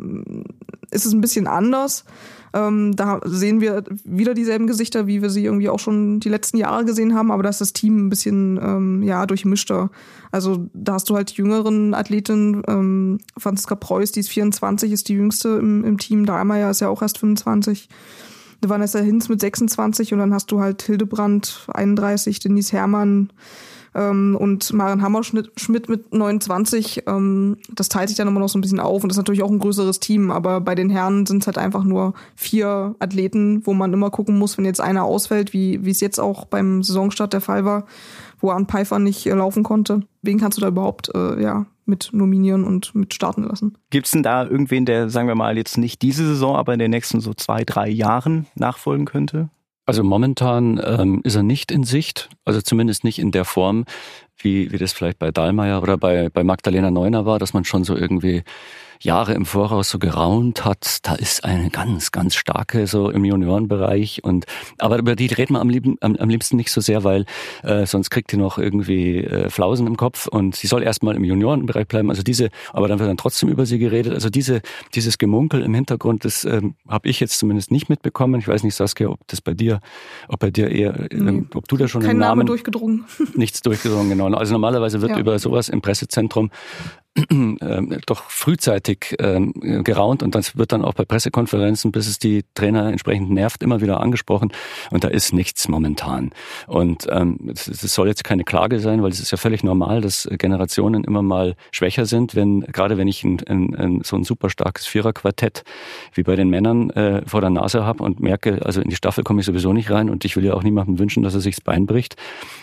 ist 0.90 1.06
es 1.06 1.12
ein 1.12 1.20
bisschen 1.20 1.46
anders 1.46 2.04
ähm, 2.54 2.94
da 2.96 3.20
sehen 3.24 3.60
wir 3.60 3.82
wieder 4.04 4.34
dieselben 4.34 4.66
Gesichter, 4.66 5.06
wie 5.06 5.22
wir 5.22 5.30
sie 5.30 5.44
irgendwie 5.44 5.68
auch 5.68 5.78
schon 5.78 6.20
die 6.20 6.28
letzten 6.28 6.58
Jahre 6.58 6.84
gesehen 6.84 7.14
haben, 7.14 7.30
aber 7.30 7.42
da 7.42 7.48
ist 7.48 7.60
das 7.60 7.72
Team 7.72 8.06
ein 8.06 8.10
bisschen 8.10 8.58
ähm, 8.62 9.02
ja 9.02 9.26
durchmischter. 9.26 9.90
Also 10.30 10.68
da 10.74 10.94
hast 10.94 11.08
du 11.08 11.16
halt 11.16 11.32
die 11.32 11.36
jüngeren 11.36 11.94
Athletinnen, 11.94 12.62
ähm, 12.68 13.18
Franziska 13.38 13.74
Preuß, 13.74 14.12
die 14.12 14.20
ist 14.20 14.30
24, 14.30 14.92
ist 14.92 15.08
die 15.08 15.14
jüngste 15.14 15.48
im, 15.50 15.84
im 15.84 15.98
Team. 15.98 16.26
Dahlmeier 16.26 16.70
ist 16.70 16.80
ja 16.80 16.88
auch 16.88 17.02
erst 17.02 17.18
25. 17.18 17.88
Vanessa 18.64 19.00
Hinz 19.00 19.28
mit 19.28 19.40
26 19.40 20.12
und 20.12 20.20
dann 20.20 20.32
hast 20.32 20.52
du 20.52 20.60
halt 20.60 20.82
Hildebrand 20.82 21.66
31, 21.72 22.38
Denise 22.38 22.72
Herrmann 22.72 23.30
ähm, 23.94 24.36
und 24.38 24.72
Maren 24.72 25.02
Hammerschmidt 25.02 25.88
mit 25.88 26.12
29, 26.12 27.04
ähm, 27.06 27.56
das 27.74 27.88
teilt 27.88 28.08
sich 28.08 28.16
dann 28.16 28.28
immer 28.28 28.40
noch 28.40 28.48
so 28.48 28.58
ein 28.58 28.62
bisschen 28.62 28.80
auf 28.80 29.02
und 29.02 29.10
das 29.10 29.16
ist 29.16 29.22
natürlich 29.22 29.42
auch 29.42 29.50
ein 29.50 29.58
größeres 29.58 30.00
Team, 30.00 30.30
aber 30.30 30.60
bei 30.60 30.74
den 30.74 30.90
Herren 30.90 31.26
sind 31.26 31.42
es 31.42 31.46
halt 31.46 31.58
einfach 31.58 31.84
nur 31.84 32.14
vier 32.34 32.94
Athleten, 32.98 33.66
wo 33.66 33.74
man 33.74 33.92
immer 33.92 34.10
gucken 34.10 34.38
muss, 34.38 34.56
wenn 34.58 34.64
jetzt 34.64 34.80
einer 34.80 35.04
ausfällt, 35.04 35.52
wie 35.52 35.76
es 35.88 36.00
jetzt 36.00 36.18
auch 36.18 36.44
beim 36.46 36.82
Saisonstart 36.82 37.32
der 37.32 37.40
Fall 37.40 37.64
war, 37.64 37.84
wo 38.40 38.50
Arndt 38.50 38.70
Pfeiffer 38.70 38.98
nicht 38.98 39.26
äh, 39.26 39.34
laufen 39.34 39.62
konnte. 39.62 40.02
Wen 40.22 40.38
kannst 40.38 40.58
du 40.58 40.62
da 40.62 40.68
überhaupt 40.68 41.10
äh, 41.14 41.42
ja 41.42 41.66
mit 41.84 42.10
nominieren 42.12 42.64
und 42.64 42.94
mit 42.94 43.12
starten 43.14 43.44
lassen? 43.44 43.76
Gibt 43.90 44.06
es 44.06 44.12
denn 44.12 44.22
da 44.22 44.44
irgendwen, 44.44 44.86
der, 44.86 45.08
sagen 45.08 45.28
wir 45.28 45.34
mal, 45.34 45.56
jetzt 45.56 45.78
nicht 45.78 46.02
diese 46.02 46.26
Saison, 46.26 46.56
aber 46.56 46.72
in 46.72 46.78
den 46.78 46.90
nächsten 46.90 47.20
so 47.20 47.34
zwei, 47.34 47.64
drei 47.64 47.88
Jahren 47.88 48.46
nachfolgen 48.54 49.04
könnte? 49.04 49.50
Also 49.84 50.04
momentan 50.04 50.80
ähm, 50.84 51.20
ist 51.24 51.34
er 51.34 51.42
nicht 51.42 51.72
in 51.72 51.82
Sicht, 51.82 52.28
also 52.44 52.60
zumindest 52.60 53.02
nicht 53.02 53.18
in 53.18 53.32
der 53.32 53.44
Form, 53.44 53.84
wie, 54.38 54.70
wie 54.70 54.78
das 54.78 54.92
vielleicht 54.92 55.18
bei 55.18 55.30
Dahlmeier 55.32 55.82
oder 55.82 55.96
bei, 55.96 56.28
bei 56.28 56.44
Magdalena 56.44 56.90
Neuner 56.90 57.26
war, 57.26 57.38
dass 57.38 57.52
man 57.52 57.64
schon 57.64 57.82
so 57.82 57.96
irgendwie 57.96 58.44
Jahre 59.04 59.34
im 59.34 59.46
Voraus 59.46 59.90
so 59.90 59.98
geraunt 59.98 60.64
hat, 60.64 60.98
da 61.02 61.14
ist 61.14 61.44
eine 61.44 61.70
ganz, 61.70 62.12
ganz 62.12 62.34
starke 62.34 62.86
so 62.86 63.10
im 63.10 63.24
Juniorenbereich 63.24 64.24
und 64.24 64.46
aber 64.78 64.98
über 64.98 65.16
die 65.16 65.26
redet 65.26 65.50
man 65.50 65.60
am, 65.62 65.70
lieben, 65.70 65.96
am, 66.00 66.16
am 66.16 66.28
liebsten 66.28 66.56
nicht 66.56 66.70
so 66.70 66.80
sehr, 66.80 67.04
weil 67.04 67.24
äh, 67.62 67.86
sonst 67.86 68.10
kriegt 68.10 68.32
die 68.32 68.36
noch 68.36 68.58
irgendwie 68.58 69.18
äh, 69.18 69.50
Flausen 69.50 69.86
im 69.86 69.96
Kopf 69.96 70.26
und 70.26 70.56
sie 70.56 70.66
soll 70.66 70.82
erstmal 70.82 71.16
im 71.16 71.24
Juniorenbereich 71.24 71.86
bleiben. 71.86 72.10
Also 72.10 72.22
diese, 72.22 72.50
aber 72.72 72.88
dann 72.88 72.98
wird 72.98 73.08
dann 73.08 73.16
trotzdem 73.16 73.48
über 73.48 73.66
sie 73.66 73.78
geredet. 73.78 74.12
Also 74.12 74.30
diese, 74.30 74.62
dieses 74.94 75.18
Gemunkel 75.18 75.62
im 75.62 75.74
Hintergrund, 75.74 76.24
das 76.24 76.44
ähm, 76.44 76.74
habe 76.88 77.08
ich 77.08 77.20
jetzt 77.20 77.38
zumindest 77.38 77.70
nicht 77.70 77.88
mitbekommen. 77.88 78.40
Ich 78.40 78.48
weiß 78.48 78.62
nicht, 78.62 78.74
Saskia, 78.74 79.08
ob 79.08 79.26
das 79.28 79.40
bei 79.40 79.54
dir, 79.54 79.80
ob 80.28 80.40
bei 80.40 80.50
dir 80.50 80.70
eher, 80.70 81.08
nee. 81.12 81.44
ob 81.54 81.68
du 81.68 81.76
da 81.76 81.88
schon 81.88 82.02
Kein 82.02 82.18
Namen 82.18 82.38
Name 82.38 82.44
durchgedrungen. 82.44 83.04
Nichts 83.34 83.62
durchgedrungen, 83.62 84.08
genau. 84.08 84.26
Also 84.36 84.52
normalerweise 84.52 85.00
wird 85.00 85.12
ja. 85.12 85.18
über 85.18 85.38
sowas 85.38 85.68
im 85.68 85.82
Pressezentrum 85.82 86.50
äh, 87.60 87.82
doch 88.06 88.30
frühzeitig 88.30 89.16
äh, 89.18 89.40
geraunt 89.82 90.22
und 90.22 90.34
das 90.34 90.56
wird 90.56 90.72
dann 90.72 90.82
auch 90.82 90.94
bei 90.94 91.04
Pressekonferenzen, 91.04 91.92
bis 91.92 92.08
es 92.08 92.18
die 92.18 92.44
Trainer 92.54 92.90
entsprechend 92.90 93.30
nervt, 93.30 93.62
immer 93.62 93.80
wieder 93.82 94.00
angesprochen 94.00 94.52
und 94.90 95.04
da 95.04 95.08
ist 95.08 95.34
nichts 95.34 95.68
momentan. 95.68 96.30
Und 96.66 97.06
ähm, 97.10 97.50
es, 97.52 97.68
es 97.68 97.94
soll 97.94 98.08
jetzt 98.08 98.24
keine 98.24 98.44
Klage 98.44 98.80
sein, 98.80 99.02
weil 99.02 99.10
es 99.10 99.20
ist 99.20 99.30
ja 99.30 99.36
völlig 99.36 99.62
normal, 99.62 100.00
dass 100.00 100.26
Generationen 100.38 101.04
immer 101.04 101.22
mal 101.22 101.54
schwächer 101.70 102.06
sind, 102.06 102.34
wenn 102.34 102.60
gerade 102.60 102.96
wenn 102.96 103.08
ich 103.08 103.24
ein, 103.24 103.40
ein, 103.46 103.74
ein, 103.74 104.00
so 104.02 104.16
ein 104.16 104.24
super 104.24 104.48
starkes 104.48 104.86
Viererquartett 104.86 105.64
wie 106.14 106.22
bei 106.22 106.34
den 106.34 106.48
Männern 106.48 106.90
äh, 106.90 107.22
vor 107.26 107.42
der 107.42 107.50
Nase 107.50 107.84
habe 107.84 108.02
und 108.04 108.20
merke, 108.20 108.64
also 108.64 108.80
in 108.80 108.88
die 108.88 108.96
Staffel 108.96 109.22
komme 109.22 109.40
ich 109.40 109.46
sowieso 109.46 109.74
nicht 109.74 109.90
rein 109.90 110.08
und 110.08 110.24
ich 110.24 110.36
will 110.36 110.44
ja 110.44 110.54
auch 110.54 110.62
niemandem 110.62 110.98
wünschen, 110.98 111.22
dass 111.22 111.34
er 111.34 111.40
sich 111.40 111.56
das 111.56 111.64
Bein 111.64 111.84
bricht. 111.84 112.16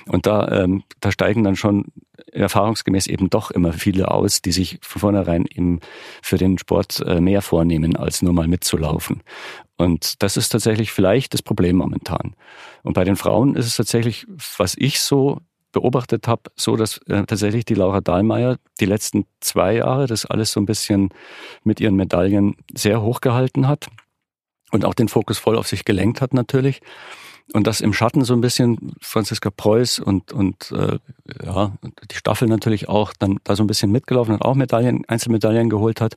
Und 0.07 0.25
da, 0.25 0.47
ähm, 0.63 0.83
da 1.01 1.11
steigen 1.11 1.43
dann 1.43 1.55
schon 1.55 1.85
erfahrungsgemäß 2.31 3.07
eben 3.07 3.29
doch 3.29 3.51
immer 3.51 3.73
viele 3.73 4.11
aus, 4.11 4.41
die 4.41 4.51
sich 4.51 4.79
von 4.81 4.99
vornherein 4.99 5.45
eben 5.45 5.79
für 6.21 6.37
den 6.37 6.57
Sport 6.57 7.01
äh, 7.05 7.19
mehr 7.21 7.41
vornehmen, 7.41 7.95
als 7.95 8.21
nur 8.21 8.33
mal 8.33 8.47
mitzulaufen. 8.47 9.21
Und 9.77 10.21
das 10.21 10.37
ist 10.37 10.49
tatsächlich 10.49 10.91
vielleicht 10.91 11.33
das 11.33 11.41
Problem 11.41 11.77
momentan. 11.77 12.35
Und 12.83 12.93
bei 12.93 13.03
den 13.03 13.15
Frauen 13.15 13.55
ist 13.55 13.65
es 13.65 13.75
tatsächlich, 13.75 14.27
was 14.57 14.75
ich 14.77 14.99
so 14.99 15.39
beobachtet 15.71 16.27
habe, 16.27 16.43
so 16.55 16.75
dass 16.75 16.97
äh, 17.07 17.23
tatsächlich 17.25 17.65
die 17.65 17.75
Laura 17.75 18.01
Dahlmeier 18.01 18.57
die 18.79 18.85
letzten 18.85 19.25
zwei 19.39 19.75
Jahre 19.75 20.07
das 20.07 20.25
alles 20.25 20.51
so 20.51 20.59
ein 20.59 20.65
bisschen 20.65 21.09
mit 21.63 21.79
ihren 21.79 21.95
Medaillen 21.95 22.55
sehr 22.73 23.01
hoch 23.01 23.21
gehalten 23.21 23.67
hat 23.67 23.87
und 24.71 24.85
auch 24.85 24.93
den 24.93 25.07
Fokus 25.07 25.37
voll 25.37 25.57
auf 25.57 25.67
sich 25.67 25.85
gelenkt 25.85 26.21
hat 26.21 26.33
natürlich. 26.33 26.81
Und 27.53 27.65
das 27.65 27.81
im 27.81 27.93
Schatten 27.93 28.23
so 28.23 28.33
ein 28.33 28.41
bisschen 28.41 28.93
Franziska 29.01 29.49
Preuß 29.49 29.99
und, 29.99 30.31
und 30.31 30.71
äh, 30.71 30.99
ja, 31.43 31.73
die 32.11 32.15
Staffel 32.15 32.47
natürlich 32.47 32.87
auch 32.89 33.13
dann 33.17 33.39
da 33.43 33.55
so 33.55 33.63
ein 33.63 33.67
bisschen 33.67 33.91
mitgelaufen 33.91 34.35
und 34.35 34.41
auch 34.43 34.55
Medaillen, 34.55 35.03
Einzelmedaillen 35.07 35.69
geholt 35.69 35.99
hat. 35.99 36.15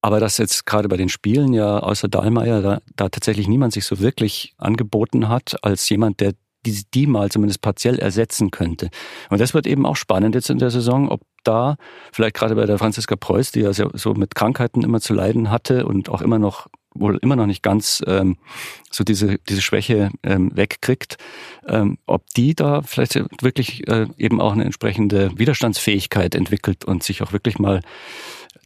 Aber 0.00 0.20
dass 0.20 0.38
jetzt 0.38 0.64
gerade 0.64 0.88
bei 0.88 0.96
den 0.96 1.08
Spielen 1.08 1.52
ja 1.52 1.80
außer 1.80 2.08
Dahlmeier 2.08 2.62
da, 2.62 2.80
da 2.94 3.08
tatsächlich 3.08 3.48
niemand 3.48 3.72
sich 3.72 3.84
so 3.84 3.98
wirklich 3.98 4.54
angeboten 4.56 5.28
hat 5.28 5.56
als 5.64 5.88
jemand, 5.88 6.20
der 6.20 6.34
die, 6.66 6.82
die 6.94 7.06
mal 7.06 7.30
zumindest 7.30 7.62
partiell 7.62 7.98
ersetzen 7.98 8.50
könnte. 8.50 8.90
Und 9.30 9.40
das 9.40 9.54
wird 9.54 9.66
eben 9.66 9.86
auch 9.86 9.96
spannend 9.96 10.34
jetzt 10.34 10.50
in 10.50 10.58
der 10.58 10.70
Saison, 10.70 11.08
ob 11.08 11.22
da 11.44 11.76
vielleicht 12.12 12.34
gerade 12.34 12.54
bei 12.54 12.66
der 12.66 12.78
Franziska 12.78 13.16
Preuß, 13.16 13.52
die 13.52 13.60
ja 13.60 13.72
so 13.72 14.14
mit 14.14 14.34
Krankheiten 14.34 14.82
immer 14.82 15.00
zu 15.00 15.14
leiden 15.14 15.50
hatte 15.50 15.86
und 15.86 16.08
auch 16.08 16.20
immer 16.20 16.38
noch 16.38 16.66
wohl 17.00 17.18
immer 17.22 17.36
noch 17.36 17.46
nicht 17.46 17.62
ganz 17.62 18.02
ähm, 18.06 18.36
so 18.90 19.04
diese, 19.04 19.38
diese 19.48 19.62
Schwäche 19.62 20.10
ähm, 20.22 20.50
wegkriegt, 20.54 21.18
ähm, 21.66 21.98
ob 22.06 22.26
die 22.36 22.54
da 22.54 22.82
vielleicht 22.82 23.14
wirklich 23.42 23.88
äh, 23.88 24.06
eben 24.16 24.40
auch 24.40 24.52
eine 24.52 24.64
entsprechende 24.64 25.30
Widerstandsfähigkeit 25.38 26.34
entwickelt 26.34 26.84
und 26.84 27.02
sich 27.02 27.22
auch 27.22 27.32
wirklich 27.32 27.58
mal 27.58 27.80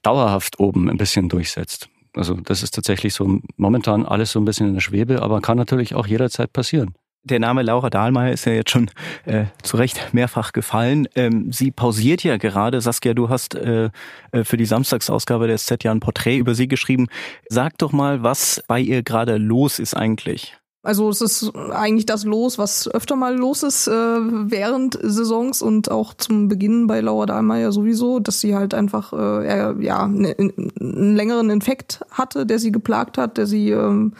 dauerhaft 0.02 0.58
oben 0.58 0.90
ein 0.90 0.96
bisschen 0.96 1.28
durchsetzt. 1.28 1.88
Also 2.14 2.34
das 2.34 2.62
ist 2.62 2.74
tatsächlich 2.74 3.14
so 3.14 3.40
momentan 3.56 4.04
alles 4.04 4.32
so 4.32 4.40
ein 4.40 4.44
bisschen 4.44 4.68
in 4.68 4.74
der 4.74 4.80
Schwebe, 4.80 5.22
aber 5.22 5.40
kann 5.40 5.56
natürlich 5.56 5.94
auch 5.94 6.06
jederzeit 6.06 6.52
passieren. 6.52 6.94
Der 7.24 7.38
Name 7.38 7.62
Laura 7.62 7.88
Dahlmeier 7.88 8.32
ist 8.32 8.46
ja 8.46 8.52
jetzt 8.52 8.70
schon 8.70 8.90
äh, 9.26 9.44
zu 9.62 9.76
Recht 9.76 10.12
mehrfach 10.12 10.52
gefallen. 10.52 11.06
Ähm, 11.14 11.52
sie 11.52 11.70
pausiert 11.70 12.24
ja 12.24 12.36
gerade. 12.36 12.80
Saskia, 12.80 13.14
du 13.14 13.28
hast 13.28 13.54
äh, 13.54 13.90
äh 14.32 14.42
für 14.42 14.56
die 14.56 14.64
Samstagsausgabe 14.64 15.46
der 15.46 15.56
SZ 15.56 15.84
ja 15.84 15.92
ein 15.92 16.00
Porträt 16.00 16.38
über 16.38 16.56
sie 16.56 16.66
geschrieben. 16.66 17.06
Sag 17.48 17.78
doch 17.78 17.92
mal, 17.92 18.24
was 18.24 18.60
bei 18.66 18.80
ihr 18.80 19.04
gerade 19.04 19.36
los 19.36 19.78
ist 19.78 19.96
eigentlich. 19.96 20.56
Also 20.84 21.10
es 21.10 21.20
ist 21.20 21.54
eigentlich 21.54 22.06
das 22.06 22.24
los, 22.24 22.58
was 22.58 22.88
öfter 22.88 23.14
mal 23.14 23.36
los 23.36 23.62
ist 23.62 23.86
äh, 23.86 23.92
während 23.92 24.98
Saisons 25.00 25.62
und 25.62 25.92
auch 25.92 26.14
zum 26.14 26.48
Beginn 26.48 26.88
bei 26.88 27.00
Laura 27.00 27.26
Dahlmeier 27.26 27.70
sowieso, 27.70 28.18
dass 28.18 28.40
sie 28.40 28.56
halt 28.56 28.74
einfach 28.74 29.12
äh, 29.12 29.80
ja 29.80 30.08
ne, 30.08 30.34
einen 30.36 31.14
längeren 31.14 31.50
Infekt 31.50 32.04
hatte, 32.10 32.46
der 32.46 32.58
sie 32.58 32.72
geplagt 32.72 33.16
hat, 33.16 33.38
der 33.38 33.46
sie 33.46 33.70
ähm, 33.70 34.14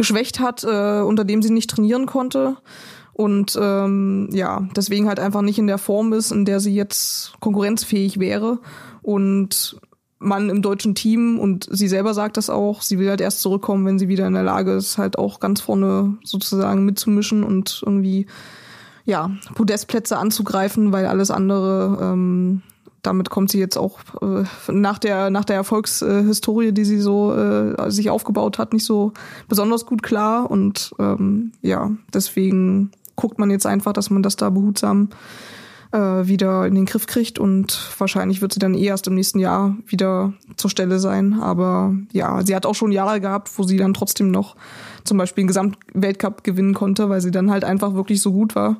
geschwächt 0.00 0.40
hat, 0.40 0.64
äh, 0.64 1.02
unter 1.02 1.24
dem 1.24 1.42
sie 1.42 1.50
nicht 1.50 1.68
trainieren 1.68 2.06
konnte. 2.06 2.56
Und 3.12 3.58
ähm, 3.60 4.30
ja, 4.32 4.66
deswegen 4.74 5.06
halt 5.06 5.20
einfach 5.20 5.42
nicht 5.42 5.58
in 5.58 5.66
der 5.66 5.76
Form 5.76 6.14
ist, 6.14 6.32
in 6.32 6.46
der 6.46 6.58
sie 6.58 6.74
jetzt 6.74 7.34
konkurrenzfähig 7.38 8.18
wäre. 8.18 8.60
Und 9.02 9.78
man 10.18 10.48
im 10.48 10.62
deutschen 10.62 10.94
Team 10.94 11.38
und 11.38 11.68
sie 11.70 11.88
selber 11.88 12.14
sagt 12.14 12.38
das 12.38 12.48
auch, 12.48 12.80
sie 12.80 12.98
will 12.98 13.10
halt 13.10 13.20
erst 13.20 13.42
zurückkommen, 13.42 13.84
wenn 13.84 13.98
sie 13.98 14.08
wieder 14.08 14.26
in 14.26 14.32
der 14.32 14.42
Lage 14.42 14.72
ist, 14.72 14.96
halt 14.96 15.18
auch 15.18 15.38
ganz 15.38 15.60
vorne 15.60 16.16
sozusagen 16.24 16.86
mitzumischen 16.86 17.44
und 17.44 17.82
irgendwie 17.84 18.26
ja, 19.04 19.30
Podestplätze 19.54 20.16
anzugreifen, 20.16 20.92
weil 20.92 21.04
alles 21.04 21.30
andere 21.30 21.98
ähm, 22.00 22.62
damit 23.02 23.30
kommt 23.30 23.50
sie 23.50 23.58
jetzt 23.58 23.76
auch 23.76 23.98
äh, 24.22 24.44
nach 24.70 24.98
der 24.98 25.30
nach 25.30 25.44
der 25.44 25.56
Erfolgshistorie, 25.56 26.72
die 26.72 26.84
sie 26.84 27.00
so 27.00 27.34
äh, 27.34 27.90
sich 27.90 28.10
aufgebaut 28.10 28.58
hat, 28.58 28.72
nicht 28.72 28.84
so 28.84 29.12
besonders 29.48 29.86
gut 29.86 30.02
klar. 30.02 30.50
Und 30.50 30.94
ähm, 30.98 31.52
ja, 31.62 31.90
deswegen 32.12 32.90
guckt 33.16 33.38
man 33.38 33.50
jetzt 33.50 33.66
einfach, 33.66 33.92
dass 33.92 34.10
man 34.10 34.22
das 34.22 34.36
da 34.36 34.50
behutsam 34.50 35.10
äh, 35.92 35.98
wieder 35.98 36.66
in 36.66 36.74
den 36.74 36.86
Griff 36.86 37.06
kriegt 37.06 37.38
und 37.38 37.90
wahrscheinlich 37.98 38.40
wird 38.40 38.52
sie 38.52 38.60
dann 38.60 38.74
eh 38.74 38.84
erst 38.84 39.06
im 39.06 39.14
nächsten 39.14 39.38
Jahr 39.38 39.76
wieder 39.86 40.32
zur 40.56 40.70
Stelle 40.70 40.98
sein. 40.98 41.40
Aber 41.40 41.94
ja, 42.12 42.44
sie 42.44 42.54
hat 42.54 42.66
auch 42.66 42.74
schon 42.74 42.92
Jahre 42.92 43.20
gehabt, 43.20 43.50
wo 43.56 43.64
sie 43.64 43.76
dann 43.76 43.94
trotzdem 43.94 44.30
noch 44.30 44.56
zum 45.04 45.18
Beispiel 45.18 45.42
einen 45.42 45.48
Gesamtweltcup 45.48 46.44
gewinnen 46.44 46.74
konnte, 46.74 47.08
weil 47.08 47.20
sie 47.20 47.30
dann 47.30 47.50
halt 47.50 47.64
einfach 47.64 47.94
wirklich 47.94 48.22
so 48.22 48.32
gut 48.32 48.54
war, 48.54 48.76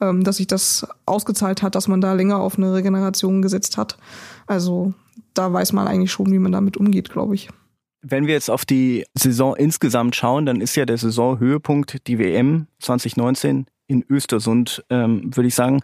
ähm, 0.00 0.22
dass 0.22 0.36
sich 0.36 0.46
das 0.46 0.86
ausgezahlt 1.06 1.62
hat, 1.62 1.74
dass 1.74 1.88
man 1.88 2.00
da 2.00 2.12
länger 2.12 2.38
auf 2.38 2.56
eine 2.56 2.74
Regeneration 2.74 3.42
gesetzt 3.42 3.76
hat. 3.76 3.98
Also 4.46 4.94
da 5.34 5.52
weiß 5.52 5.72
man 5.72 5.88
eigentlich 5.88 6.12
schon, 6.12 6.30
wie 6.30 6.38
man 6.38 6.52
damit 6.52 6.76
umgeht, 6.76 7.10
glaube 7.10 7.34
ich. 7.34 7.48
Wenn 8.04 8.26
wir 8.26 8.34
jetzt 8.34 8.50
auf 8.50 8.64
die 8.64 9.04
Saison 9.14 9.54
insgesamt 9.54 10.16
schauen, 10.16 10.44
dann 10.44 10.60
ist 10.60 10.74
ja 10.74 10.84
der 10.84 10.98
Saisonhöhepunkt 10.98 12.06
die 12.08 12.18
WM 12.18 12.66
2019 12.80 13.66
in 13.92 14.04
Östersund, 14.08 14.82
ähm, 14.88 15.36
würde 15.36 15.48
ich 15.48 15.54
sagen. 15.54 15.80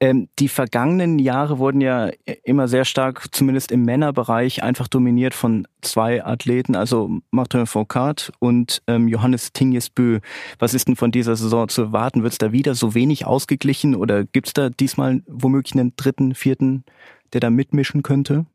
Ähm, 0.00 0.28
die 0.40 0.48
vergangenen 0.48 1.20
Jahre 1.20 1.58
wurden 1.58 1.80
ja 1.80 2.10
immer 2.42 2.66
sehr 2.66 2.84
stark, 2.84 3.28
zumindest 3.30 3.70
im 3.70 3.84
Männerbereich, 3.84 4.62
einfach 4.62 4.88
dominiert 4.88 5.32
von 5.32 5.68
zwei 5.80 6.24
Athleten, 6.24 6.74
also 6.74 7.20
Martin 7.30 7.66
Foucault 7.66 8.32
und 8.40 8.82
ähm, 8.88 9.06
Johannes 9.06 9.52
Tingjesbö. 9.52 10.18
Was 10.58 10.74
ist 10.74 10.88
denn 10.88 10.96
von 10.96 11.12
dieser 11.12 11.36
Saison 11.36 11.68
zu 11.68 11.82
erwarten? 11.82 12.24
Wird 12.24 12.32
es 12.32 12.38
da 12.38 12.50
wieder 12.50 12.74
so 12.74 12.94
wenig 12.94 13.26
ausgeglichen 13.26 13.94
oder 13.94 14.24
gibt 14.24 14.48
es 14.48 14.52
da 14.54 14.68
diesmal 14.70 15.22
womöglich 15.28 15.74
einen 15.74 15.94
dritten, 15.94 16.34
vierten, 16.34 16.84
der 17.32 17.40
da 17.40 17.50
mitmischen 17.50 18.02
könnte? 18.02 18.46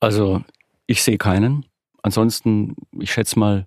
Also 0.00 0.42
ich 0.88 1.04
sehe 1.04 1.18
keinen. 1.18 1.66
Ansonsten, 2.02 2.74
ich 2.98 3.12
schätze 3.12 3.38
mal, 3.38 3.66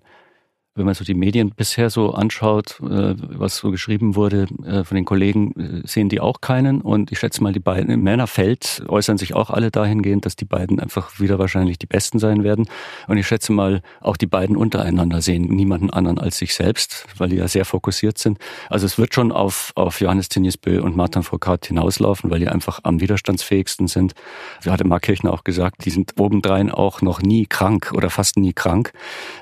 wenn 0.76 0.86
man 0.86 0.94
so 0.94 1.04
die 1.04 1.14
Medien 1.14 1.50
bisher 1.50 1.88
so 1.88 2.14
anschaut, 2.14 2.80
äh, 2.80 3.14
was 3.16 3.58
so 3.58 3.70
geschrieben 3.70 4.16
wurde 4.16 4.46
äh, 4.66 4.82
von 4.82 4.96
den 4.96 5.04
Kollegen, 5.04 5.82
äh, 5.84 5.86
sehen 5.86 6.08
die 6.08 6.20
auch 6.20 6.40
keinen. 6.40 6.80
Und 6.80 7.12
ich 7.12 7.20
schätze 7.20 7.42
mal, 7.44 7.52
die 7.52 7.60
beiden 7.60 7.90
im 7.90 8.02
Männerfeld 8.02 8.82
äußern 8.88 9.16
sich 9.16 9.34
auch 9.34 9.50
alle 9.50 9.70
dahingehend, 9.70 10.26
dass 10.26 10.34
die 10.34 10.44
beiden 10.44 10.80
einfach 10.80 11.20
wieder 11.20 11.38
wahrscheinlich 11.38 11.78
die 11.78 11.86
Besten 11.86 12.18
sein 12.18 12.42
werden. 12.42 12.66
Und 13.06 13.18
ich 13.18 13.26
schätze 13.26 13.52
mal, 13.52 13.82
auch 14.00 14.16
die 14.16 14.26
beiden 14.26 14.56
untereinander 14.56 15.22
sehen 15.22 15.44
niemanden 15.44 15.90
anderen 15.90 16.18
als 16.18 16.38
sich 16.38 16.54
selbst, 16.54 17.06
weil 17.18 17.28
die 17.28 17.36
ja 17.36 17.46
sehr 17.46 17.64
fokussiert 17.64 18.18
sind. 18.18 18.38
Also 18.68 18.86
es 18.86 18.98
wird 18.98 19.14
schon 19.14 19.30
auf, 19.30 19.70
auf 19.76 20.00
Johannes 20.00 20.28
Tinjesbö 20.28 20.80
und 20.80 20.96
Martin 20.96 21.22
Foucault 21.22 21.66
hinauslaufen, 21.66 22.30
weil 22.30 22.40
die 22.40 22.48
einfach 22.48 22.80
am 22.82 23.00
widerstandsfähigsten 23.00 23.86
sind. 23.86 24.14
So 24.60 24.72
hatte 24.72 24.84
Mark 24.84 25.02
Kirchner 25.02 25.32
auch 25.32 25.44
gesagt, 25.44 25.84
die 25.84 25.90
sind 25.90 26.14
obendrein 26.18 26.72
auch 26.72 27.00
noch 27.00 27.22
nie 27.22 27.46
krank 27.46 27.92
oder 27.94 28.10
fast 28.10 28.36
nie 28.36 28.52
krank. 28.52 28.92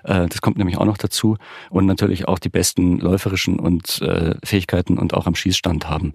Das 0.02 0.40
kommt 0.42 0.58
nämlich 0.58 0.76
auch 0.76 0.84
noch 0.84 0.98
dazu 0.98 1.21
dazu 1.22 1.36
und 1.70 1.86
natürlich 1.86 2.28
auch 2.28 2.38
die 2.38 2.48
besten 2.48 2.98
läuferischen 2.98 3.58
und 3.58 4.00
äh, 4.02 4.34
Fähigkeiten 4.44 4.98
und 4.98 5.14
auch 5.14 5.26
am 5.26 5.34
Schießstand 5.34 5.88
haben. 5.88 6.14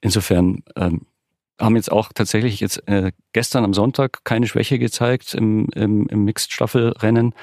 Insofern 0.00 0.62
ähm, 0.76 1.02
haben 1.58 1.76
jetzt 1.76 1.92
auch 1.92 2.12
tatsächlich 2.12 2.60
jetzt 2.60 2.86
äh, 2.88 3.12
gestern 3.32 3.64
am 3.64 3.74
Sonntag 3.74 4.24
keine 4.24 4.46
Schwäche 4.46 4.78
gezeigt 4.78 5.34
im, 5.34 5.68
im, 5.74 6.06
im 6.08 6.24
Mixed-Staffelrennen 6.24 7.34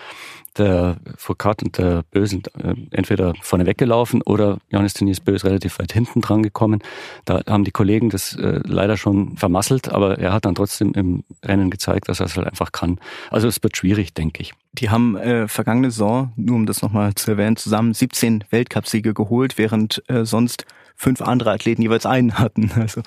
der 0.58 0.98
Foucault 1.15 1.63
und 1.63 1.77
der 1.77 2.03
Bö 2.12 2.25
sind 2.25 2.53
äh, 2.56 2.75
entweder 2.91 3.34
vorne 3.41 3.65
weggelaufen 3.65 4.22
oder 4.22 4.58
Johannes 4.70 4.94
Denis 4.94 5.22
Bö 5.22 5.34
ist 5.34 5.46
relativ 5.46 5.80
weit 5.80 5.94
hinten 5.94 6.22
dran 6.22 6.44
gekommen. 6.44 6.82
Da 7.25 7.41
haben 7.48 7.63
die 7.63 7.72
Kollegen 7.72 8.10
das 8.10 8.36
äh, 8.36 8.60
leider 8.65 8.98
schon 8.98 9.38
vermasselt, 9.38 9.89
aber 9.89 10.20
er 10.20 10.34
hat 10.34 10.46
dann 10.46 10.56
trotzdem 10.56 10.94
im 10.94 11.24
Rennen 11.44 11.70
gezeigt, 11.70 12.10
dass 12.10 12.20
er 12.20 12.25
es 12.25 12.36
halt 12.36 12.48
einfach 12.48 12.72
kann. 12.72 13.00
Also 13.30 13.48
es 13.48 13.63
wird 13.63 13.77
schwierig, 13.77 14.13
denke 14.13 14.41
ich. 14.41 14.53
Die 14.74 14.89
haben 14.89 15.15
äh, 15.15 15.48
vergangene 15.48 15.91
Saison, 15.91 16.34
nur 16.36 16.58
um 16.58 16.65
das 16.65 16.82
nochmal 16.82 17.15
zu 17.15 17.32
erwähnen, 17.32 17.56
zusammen 17.56 17.94
17 17.94 18.44
Weltcupsiege 18.50 19.13
geholt, 19.13 19.58
während 19.58 20.03
äh, 20.10 20.25
sonst 20.25 20.65
fünf 20.95 21.21
andere 21.21 21.51
Athleten 21.51 21.81
jeweils 21.81 22.05
einen 22.05 22.38
hatten. 22.38 22.71
Also 22.75 23.01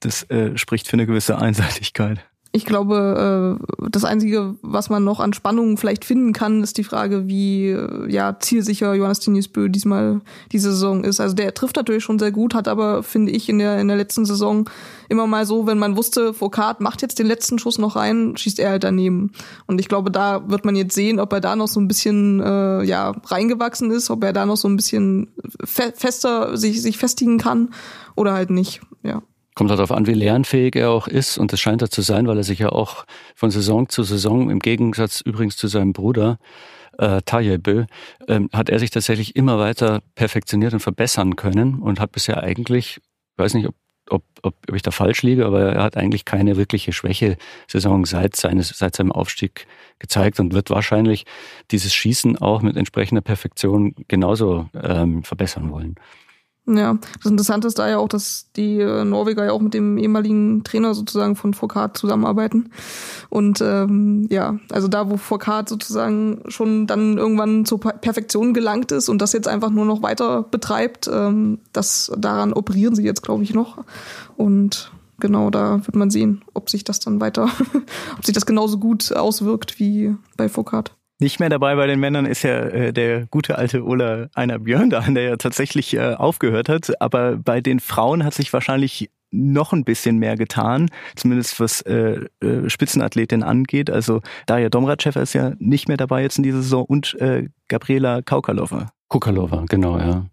das 0.00 0.22
äh, 0.30 0.56
spricht 0.56 0.88
für 0.88 0.94
eine 0.94 1.06
gewisse 1.06 1.38
Einseitigkeit. 1.38 2.27
Ich 2.50 2.64
glaube, 2.64 3.58
äh, 3.60 3.88
das 3.90 4.04
Einzige, 4.04 4.54
was 4.62 4.88
man 4.88 5.04
noch 5.04 5.20
an 5.20 5.34
Spannungen 5.34 5.76
vielleicht 5.76 6.06
finden 6.06 6.32
kann, 6.32 6.62
ist 6.62 6.78
die 6.78 6.84
Frage, 6.84 7.28
wie 7.28 7.68
äh, 7.68 8.10
ja, 8.10 8.38
zielsicher 8.40 8.94
Johannes 8.94 9.20
Tinius 9.20 9.48
Bö 9.48 9.68
diesmal 9.68 10.22
diese 10.50 10.70
Saison 10.70 11.04
ist. 11.04 11.20
Also 11.20 11.34
der 11.34 11.52
trifft 11.52 11.76
natürlich 11.76 12.04
schon 12.04 12.18
sehr 12.18 12.32
gut, 12.32 12.54
hat 12.54 12.66
aber, 12.66 13.02
finde 13.02 13.32
ich, 13.32 13.50
in 13.50 13.58
der, 13.58 13.78
in 13.78 13.88
der 13.88 13.98
letzten 13.98 14.24
Saison 14.24 14.68
immer 15.10 15.26
mal 15.26 15.44
so, 15.44 15.66
wenn 15.66 15.78
man 15.78 15.96
wusste, 15.98 16.32
Foucault 16.32 16.80
macht 16.80 17.02
jetzt 17.02 17.18
den 17.18 17.26
letzten 17.26 17.58
Schuss 17.58 17.76
noch 17.76 17.96
rein, 17.96 18.34
schießt 18.34 18.60
er 18.60 18.70
halt 18.70 18.84
daneben. 18.84 19.32
Und 19.66 19.78
ich 19.78 19.88
glaube, 19.88 20.10
da 20.10 20.48
wird 20.48 20.64
man 20.64 20.74
jetzt 20.74 20.94
sehen, 20.94 21.20
ob 21.20 21.34
er 21.34 21.42
da 21.42 21.54
noch 21.54 21.68
so 21.68 21.80
ein 21.80 21.88
bisschen 21.88 22.40
äh, 22.40 22.82
ja, 22.82 23.14
reingewachsen 23.26 23.90
ist, 23.90 24.08
ob 24.08 24.24
er 24.24 24.32
da 24.32 24.46
noch 24.46 24.56
so 24.56 24.68
ein 24.68 24.76
bisschen 24.76 25.28
fe 25.62 25.92
fester 25.94 26.56
sich, 26.56 26.80
sich 26.80 26.96
festigen 26.96 27.36
kann 27.36 27.74
oder 28.16 28.32
halt 28.32 28.48
nicht. 28.48 28.80
Ja. 29.02 29.22
Kommt 29.58 29.72
darauf 29.72 29.90
an, 29.90 30.06
wie 30.06 30.14
lernfähig 30.14 30.76
er 30.76 30.92
auch 30.92 31.08
ist. 31.08 31.36
Und 31.36 31.52
das 31.52 31.58
scheint 31.58 31.82
er 31.82 31.90
zu 31.90 32.00
sein, 32.00 32.28
weil 32.28 32.36
er 32.36 32.44
sich 32.44 32.60
ja 32.60 32.68
auch 32.68 33.04
von 33.34 33.50
Saison 33.50 33.88
zu 33.88 34.04
Saison, 34.04 34.50
im 34.50 34.60
Gegensatz 34.60 35.20
übrigens 35.20 35.56
zu 35.56 35.66
seinem 35.66 35.92
Bruder, 35.92 36.38
äh, 36.96 37.22
Tajebö, 37.22 37.86
ähm, 38.28 38.48
hat 38.52 38.68
er 38.68 38.78
sich 38.78 38.90
tatsächlich 38.90 39.34
immer 39.34 39.58
weiter 39.58 40.00
perfektioniert 40.14 40.74
und 40.74 40.78
verbessern 40.78 41.34
können 41.34 41.80
und 41.80 41.98
hat 41.98 42.12
bisher 42.12 42.40
eigentlich, 42.40 42.98
ich 43.32 43.38
weiß 43.38 43.54
nicht, 43.54 43.66
ob, 43.66 43.74
ob, 44.08 44.22
ob, 44.44 44.54
ob 44.68 44.76
ich 44.76 44.82
da 44.82 44.92
falsch 44.92 45.24
liege, 45.24 45.44
aber 45.44 45.72
er 45.72 45.82
hat 45.82 45.96
eigentlich 45.96 46.24
keine 46.24 46.56
wirkliche 46.56 46.92
Schwäche-Saison 46.92 48.06
seit, 48.06 48.36
seines, 48.36 48.68
seit 48.68 48.94
seinem 48.94 49.10
Aufstieg 49.10 49.66
gezeigt 49.98 50.38
und 50.38 50.54
wird 50.54 50.70
wahrscheinlich 50.70 51.26
dieses 51.72 51.92
Schießen 51.92 52.38
auch 52.38 52.62
mit 52.62 52.76
entsprechender 52.76 53.22
Perfektion 53.22 53.96
genauso 54.06 54.68
ähm, 54.80 55.24
verbessern 55.24 55.72
wollen. 55.72 55.96
Ja, 56.76 56.98
das 57.22 57.30
Interessante 57.30 57.66
ist 57.66 57.78
da 57.78 57.88
ja 57.88 57.96
auch, 57.96 58.08
dass 58.08 58.50
die 58.54 58.78
äh, 58.78 59.04
Norweger 59.04 59.46
ja 59.46 59.52
auch 59.52 59.60
mit 59.60 59.72
dem 59.72 59.96
ehemaligen 59.96 60.64
Trainer 60.64 60.94
sozusagen 60.94 61.34
von 61.34 61.54
Foucault 61.54 61.96
zusammenarbeiten. 61.96 62.70
Und 63.30 63.62
ähm, 63.62 64.26
ja, 64.30 64.58
also 64.70 64.86
da, 64.86 65.08
wo 65.08 65.16
Foucault 65.16 65.70
sozusagen 65.70 66.42
schon 66.48 66.86
dann 66.86 67.16
irgendwann 67.16 67.64
zur 67.64 67.80
Perfektion 67.80 68.52
gelangt 68.52 68.92
ist 68.92 69.08
und 69.08 69.22
das 69.22 69.32
jetzt 69.32 69.48
einfach 69.48 69.70
nur 69.70 69.86
noch 69.86 70.02
weiter 70.02 70.42
betreibt, 70.42 71.08
ähm, 71.10 71.60
das 71.72 72.12
daran 72.18 72.52
operieren 72.52 72.94
sie 72.94 73.04
jetzt, 73.04 73.22
glaube 73.22 73.44
ich, 73.44 73.54
noch. 73.54 73.78
Und 74.36 74.92
genau 75.20 75.48
da 75.48 75.86
wird 75.86 75.96
man 75.96 76.10
sehen, 76.10 76.44
ob 76.52 76.68
sich 76.68 76.84
das 76.84 77.00
dann 77.00 77.18
weiter, 77.18 77.48
ob 78.18 78.26
sich 78.26 78.34
das 78.34 78.44
genauso 78.44 78.78
gut 78.78 79.10
auswirkt 79.14 79.78
wie 79.78 80.14
bei 80.36 80.50
Foucault. 80.50 80.97
Nicht 81.20 81.40
mehr 81.40 81.48
dabei 81.48 81.74
bei 81.74 81.88
den 81.88 81.98
Männern 81.98 82.26
ist 82.26 82.44
ja 82.44 82.60
äh, 82.60 82.92
der 82.92 83.26
gute 83.26 83.58
alte 83.58 83.84
Ola 83.84 84.28
Einer 84.34 84.60
Björn 84.60 84.90
da, 84.90 85.00
der 85.00 85.22
ja 85.22 85.36
tatsächlich 85.36 85.94
äh, 85.94 86.14
aufgehört 86.14 86.68
hat. 86.68 87.00
Aber 87.00 87.36
bei 87.36 87.60
den 87.60 87.80
Frauen 87.80 88.24
hat 88.24 88.34
sich 88.34 88.52
wahrscheinlich 88.52 89.10
noch 89.30 89.72
ein 89.72 89.84
bisschen 89.84 90.18
mehr 90.18 90.36
getan, 90.36 90.90
zumindest 91.16 91.60
was 91.60 91.82
äh, 91.82 92.20
äh, 92.40 92.70
Spitzenathletin 92.70 93.42
angeht. 93.42 93.90
Also 93.90 94.22
Daria 94.46 94.68
Domracheva 94.68 95.20
ist 95.20 95.34
ja 95.34 95.52
nicht 95.58 95.88
mehr 95.88 95.96
dabei 95.96 96.22
jetzt 96.22 96.38
in 96.38 96.44
dieser 96.44 96.62
Saison 96.62 96.84
und 96.84 97.14
äh, 97.20 97.48
Gabriela 97.68 98.22
Kaukalova. 98.22 98.92
Kukalova, 99.08 99.64
genau, 99.68 99.98
ja. 99.98 100.26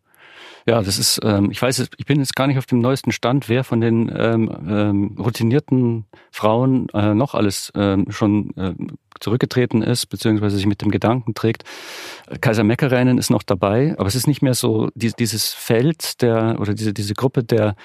Ja, 0.67 0.81
das 0.81 0.98
ist, 0.98 1.19
ähm, 1.24 1.51
ich 1.51 1.62
weiß, 1.62 1.89
ich 1.95 2.05
bin 2.07 2.17
jetzt 2.19 2.36
gar 2.36 2.48
nicht 2.48 2.57
auf 2.57 2.65
dem 2.65 2.79
neuesten 2.79 3.12
Stand, 3.12 3.50
wer 3.50 3.63
von 3.63 3.81
den 3.81 4.12
ähm, 4.15 4.50
ähm, 4.67 5.15
routinierten 5.19 6.05
Frauen 6.31 6.89
äh, 6.89 7.13
noch 7.13 7.36
alles 7.36 7.72
ähm, 7.75 8.07
schon 8.10 8.50
äh, 8.57 8.74
zurückgetreten 9.19 9.84
ist, 9.84 10.07
beziehungsweise 10.07 10.57
sich 10.57 10.65
mit 10.65 10.81
dem 10.81 10.89
Gedanken 10.89 11.36
trägt. 11.36 11.65
Kaiser 12.41 12.63
Meckereinen 12.63 13.19
ist 13.19 13.29
noch 13.29 13.43
dabei, 13.43 13.93
aber 14.00 14.07
es 14.07 14.15
ist 14.15 14.25
nicht 14.25 14.41
mehr 14.41 14.55
so 14.55 14.89
die, 14.95 15.12
dieses 15.12 15.53
Feld 15.53 16.24
der 16.24 16.57
oder 16.60 16.74
diese, 16.74 16.93
diese 16.93 17.13
Gruppe 17.13 17.43
der 17.43 17.75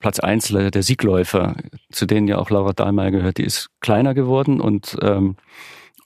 Platz 0.00 0.18
1 0.18 0.48
der 0.48 0.82
Siegläufer, 0.82 1.54
zu 1.92 2.06
denen 2.06 2.26
ja 2.26 2.38
auch 2.38 2.50
Laura 2.50 2.72
Dahlmeier 2.72 3.12
gehört, 3.12 3.38
die 3.38 3.44
ist 3.44 3.70
kleiner 3.80 4.12
geworden 4.12 4.60
und 4.60 4.96
ähm, 5.00 5.36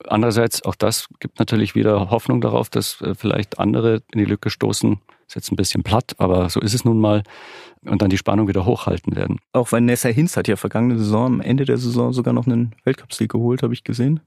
andererseits 0.07 0.63
auch 0.63 0.75
das 0.75 1.09
gibt 1.21 1.39
natürlich 1.39 1.75
wieder 1.75 2.11
Hoffnung 2.11 2.43
darauf, 2.43 2.69
dass 2.69 3.01
äh, 3.01 3.15
vielleicht 3.15 3.59
andere 3.59 4.03
in 4.13 4.19
die 4.19 4.27
Lücke 4.27 4.51
stoßen, 4.51 5.01
ist 5.29 5.35
jetzt 5.35 5.51
ein 5.53 5.57
bisschen 5.57 5.83
platt, 5.83 6.15
aber 6.19 6.49
so 6.51 6.61
ist 6.61 6.75
es 6.75 6.85
nun 6.85 7.01
mal. 7.01 7.23
Und 7.85 8.03
dann 8.03 8.11
die 8.11 8.19
Spannung 8.19 8.49
wieder 8.49 8.65
hochhalten 8.65 9.15
werden. 9.15 9.39
Auch 9.53 9.71
Vanessa 9.71 10.09
Hinz 10.09 10.37
hat 10.37 10.49
ja 10.49 10.57
vergangene 10.57 10.99
Saison, 10.99 11.27
am 11.27 11.41
Ende 11.41 11.65
der 11.65 11.79
Saison 11.79 12.13
sogar 12.13 12.35
noch 12.35 12.47
einen 12.47 12.75
Weltcupsieg 12.85 13.31
geholt, 13.31 13.63
habe 13.63 13.75
ich 13.75 13.85
gesehen. 13.85 14.21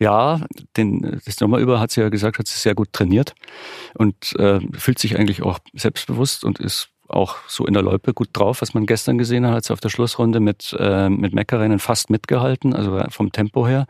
Ja, 0.00 0.44
den, 0.76 1.20
das 1.24 1.36
Sommer 1.36 1.58
über 1.58 1.78
hat 1.78 1.92
sie 1.92 2.00
ja 2.00 2.08
gesagt, 2.08 2.38
hat 2.38 2.48
sie 2.48 2.58
sehr 2.58 2.74
gut 2.74 2.92
trainiert 2.92 3.34
und 3.94 4.34
äh, 4.38 4.58
fühlt 4.72 4.98
sich 4.98 5.16
eigentlich 5.16 5.42
auch 5.42 5.60
selbstbewusst 5.72 6.42
und 6.42 6.58
ist 6.58 6.90
auch 7.14 7.36
so 7.46 7.66
in 7.66 7.74
der 7.74 7.82
Loipe 7.82 8.12
gut 8.12 8.28
drauf, 8.32 8.60
was 8.60 8.74
man 8.74 8.86
gestern 8.86 9.18
gesehen 9.18 9.46
hat, 9.46 9.54
hat 9.54 9.64
sie 9.64 9.72
auf 9.72 9.80
der 9.80 9.88
Schlussrunde 9.88 10.40
mit, 10.40 10.76
äh, 10.78 11.08
mit 11.08 11.34
Meckerrennen 11.34 11.78
fast 11.78 12.10
mitgehalten, 12.10 12.74
also 12.74 13.02
vom 13.10 13.32
Tempo 13.32 13.66
her 13.66 13.86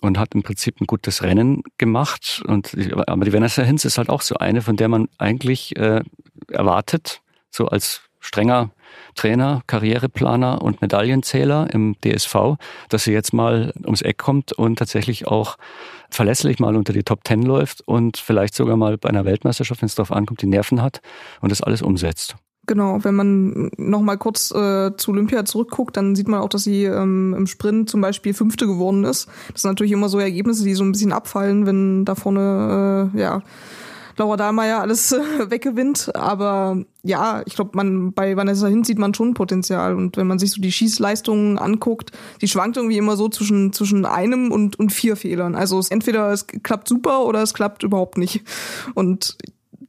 und 0.00 0.18
hat 0.18 0.34
im 0.34 0.42
Prinzip 0.42 0.80
ein 0.80 0.86
gutes 0.86 1.22
Rennen 1.22 1.62
gemacht. 1.78 2.42
Und, 2.46 2.76
aber 3.06 3.24
die 3.24 3.32
Vanessa 3.32 3.62
Hinz 3.62 3.84
ist 3.84 3.98
halt 3.98 4.08
auch 4.08 4.22
so 4.22 4.36
eine, 4.36 4.62
von 4.62 4.76
der 4.76 4.88
man 4.88 5.08
eigentlich 5.18 5.76
äh, 5.76 6.02
erwartet, 6.48 7.22
so 7.50 7.66
als 7.66 8.02
strenger 8.20 8.70
Trainer, 9.14 9.62
Karriereplaner 9.66 10.62
und 10.62 10.80
Medaillenzähler 10.82 11.68
im 11.72 11.96
DSV, 12.04 12.56
dass 12.88 13.04
sie 13.04 13.12
jetzt 13.12 13.32
mal 13.32 13.72
ums 13.84 14.02
Eck 14.02 14.18
kommt 14.18 14.52
und 14.52 14.78
tatsächlich 14.78 15.26
auch 15.26 15.56
verlässlich 16.10 16.58
mal 16.58 16.76
unter 16.76 16.92
die 16.92 17.02
Top 17.02 17.24
Ten 17.24 17.42
läuft 17.42 17.82
und 17.86 18.16
vielleicht 18.16 18.54
sogar 18.54 18.76
mal 18.76 18.98
bei 18.98 19.08
einer 19.08 19.24
Weltmeisterschaft, 19.24 19.82
wenn 19.82 19.86
es 19.86 19.94
darauf 19.94 20.12
ankommt, 20.12 20.42
die 20.42 20.46
Nerven 20.46 20.82
hat 20.82 21.00
und 21.40 21.50
das 21.50 21.62
alles 21.62 21.82
umsetzt. 21.82 22.36
Genau, 22.66 23.02
wenn 23.02 23.14
man 23.14 23.70
noch 23.78 24.00
mal 24.00 24.16
kurz 24.16 24.52
äh, 24.52 24.94
zu 24.96 25.10
Olympia 25.10 25.44
zurückguckt, 25.44 25.96
dann 25.96 26.14
sieht 26.14 26.28
man 26.28 26.40
auch, 26.40 26.48
dass 26.48 26.62
sie 26.62 26.84
ähm, 26.84 27.34
im 27.36 27.46
Sprint 27.46 27.90
zum 27.90 28.00
Beispiel 28.00 28.34
Fünfte 28.34 28.66
geworden 28.66 29.02
ist. 29.04 29.28
Das 29.52 29.62
sind 29.62 29.70
natürlich 29.70 29.92
immer 29.92 30.08
so 30.08 30.18
Ergebnisse, 30.18 30.62
die 30.62 30.74
so 30.74 30.84
ein 30.84 30.92
bisschen 30.92 31.12
abfallen, 31.12 31.66
wenn 31.66 32.04
da 32.04 32.14
vorne 32.14 33.10
äh, 33.14 33.18
ja 33.18 33.42
Laura 34.20 34.36
Dahlmeier 34.36 34.80
alles 34.80 35.12
äh, 35.12 35.18
weggewinnt. 35.50 36.14
Aber 36.14 36.84
ja, 37.02 37.42
ich 37.46 37.54
glaube, 37.54 37.70
man 37.74 38.12
bei 38.12 38.36
Vanessa 38.36 38.66
Hin 38.66 38.84
sieht 38.84 38.98
man 38.98 39.14
schon 39.14 39.32
Potenzial. 39.32 39.94
Und 39.94 40.18
wenn 40.18 40.26
man 40.26 40.38
sich 40.38 40.50
so 40.50 40.60
die 40.60 40.72
Schießleistungen 40.72 41.58
anguckt, 41.58 42.12
die 42.42 42.48
schwankt 42.48 42.76
irgendwie 42.76 42.98
immer 42.98 43.16
so 43.16 43.28
zwischen, 43.28 43.72
zwischen 43.72 44.04
einem 44.04 44.52
und, 44.52 44.78
und 44.78 44.92
vier 44.92 45.16
Fehlern. 45.16 45.54
Also 45.54 45.78
es, 45.78 45.90
entweder 45.90 46.30
es 46.30 46.46
klappt 46.46 46.86
super 46.86 47.24
oder 47.24 47.42
es 47.42 47.54
klappt 47.54 47.82
überhaupt 47.82 48.18
nicht. 48.18 48.42
Und 48.94 49.38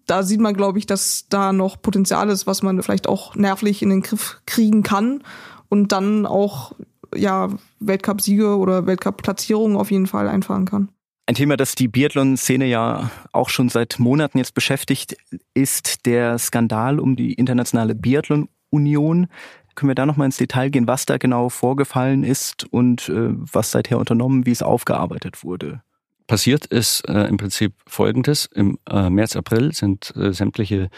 da 0.05 0.23
sieht 0.23 0.39
man, 0.39 0.55
glaube 0.55 0.79
ich, 0.79 0.85
dass 0.85 1.25
da 1.27 1.51
noch 1.51 1.81
Potenzial 1.81 2.29
ist, 2.29 2.47
was 2.47 2.63
man 2.63 2.81
vielleicht 2.81 3.09
auch 3.09 3.35
nervlich 3.35 3.81
in 3.81 3.89
den 3.89 4.01
Griff 4.01 4.41
kriegen 4.45 4.81
kann 4.81 5.23
und 5.67 5.91
dann 5.91 6.25
auch 6.25 6.71
ja 7.13 7.49
Weltcup-Siege 7.81 8.57
oder 8.57 8.85
Weltcup-Platzierungen 8.85 9.75
auf 9.75 9.91
jeden 9.91 10.07
Fall 10.07 10.29
einfahren 10.29 10.65
kann. 10.65 10.89
Ein 11.31 11.35
Thema, 11.35 11.55
das 11.55 11.75
die 11.75 11.87
Biathlon-Szene 11.87 12.65
ja 12.65 13.09
auch 13.31 13.47
schon 13.47 13.69
seit 13.69 13.99
Monaten 13.99 14.37
jetzt 14.37 14.53
beschäftigt, 14.53 15.15
ist 15.53 16.05
der 16.05 16.37
Skandal 16.37 16.99
um 16.99 17.15
die 17.15 17.35
internationale 17.35 17.95
Biathlon-Union. 17.95 19.27
Können 19.75 19.89
wir 19.89 19.95
da 19.95 20.05
noch 20.05 20.17
mal 20.17 20.25
ins 20.25 20.35
Detail 20.35 20.69
gehen, 20.71 20.87
was 20.87 21.05
da 21.05 21.15
genau 21.15 21.47
vorgefallen 21.47 22.25
ist 22.25 22.65
und 22.65 23.07
äh, 23.07 23.29
was 23.29 23.71
seither 23.71 23.97
unternommen, 23.97 24.45
wie 24.45 24.51
es 24.51 24.61
aufgearbeitet 24.61 25.41
wurde? 25.45 25.81
Passiert 26.27 26.65
ist 26.65 27.07
äh, 27.07 27.27
im 27.27 27.37
Prinzip 27.37 27.75
Folgendes. 27.87 28.49
Im 28.53 28.77
äh, 28.89 29.09
März, 29.09 29.37
April 29.37 29.73
sind 29.73 30.13
äh, 30.17 30.33
sämtliche 30.33 30.89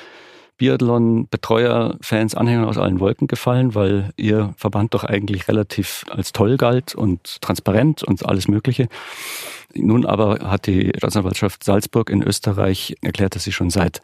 Biathlon-Betreuer, 0.58 1.98
Fans, 2.02 2.36
Anhänger 2.36 2.68
aus 2.68 2.78
allen 2.78 3.00
Wolken 3.00 3.28
gefallen, 3.28 3.76
weil 3.76 4.12
ihr 4.18 4.54
Verband 4.58 4.94
doch 4.94 5.04
eigentlich 5.04 5.48
relativ 5.48 6.06
als 6.10 6.32
toll 6.32 6.58
galt 6.58 6.96
und 6.96 7.42
transparent 7.42 8.04
und 8.04 8.26
alles 8.26 8.48
Mögliche. 8.48 8.88
Nun 9.76 10.06
aber 10.06 10.40
hat 10.50 10.68
die 10.68 10.92
Staatsanwaltschaft 10.96 11.64
Salzburg 11.64 12.10
in 12.10 12.22
Österreich 12.22 12.96
erklärt, 13.02 13.36
dass 13.36 13.44
sie 13.44 13.52
schon 13.52 13.72
seit 13.72 14.02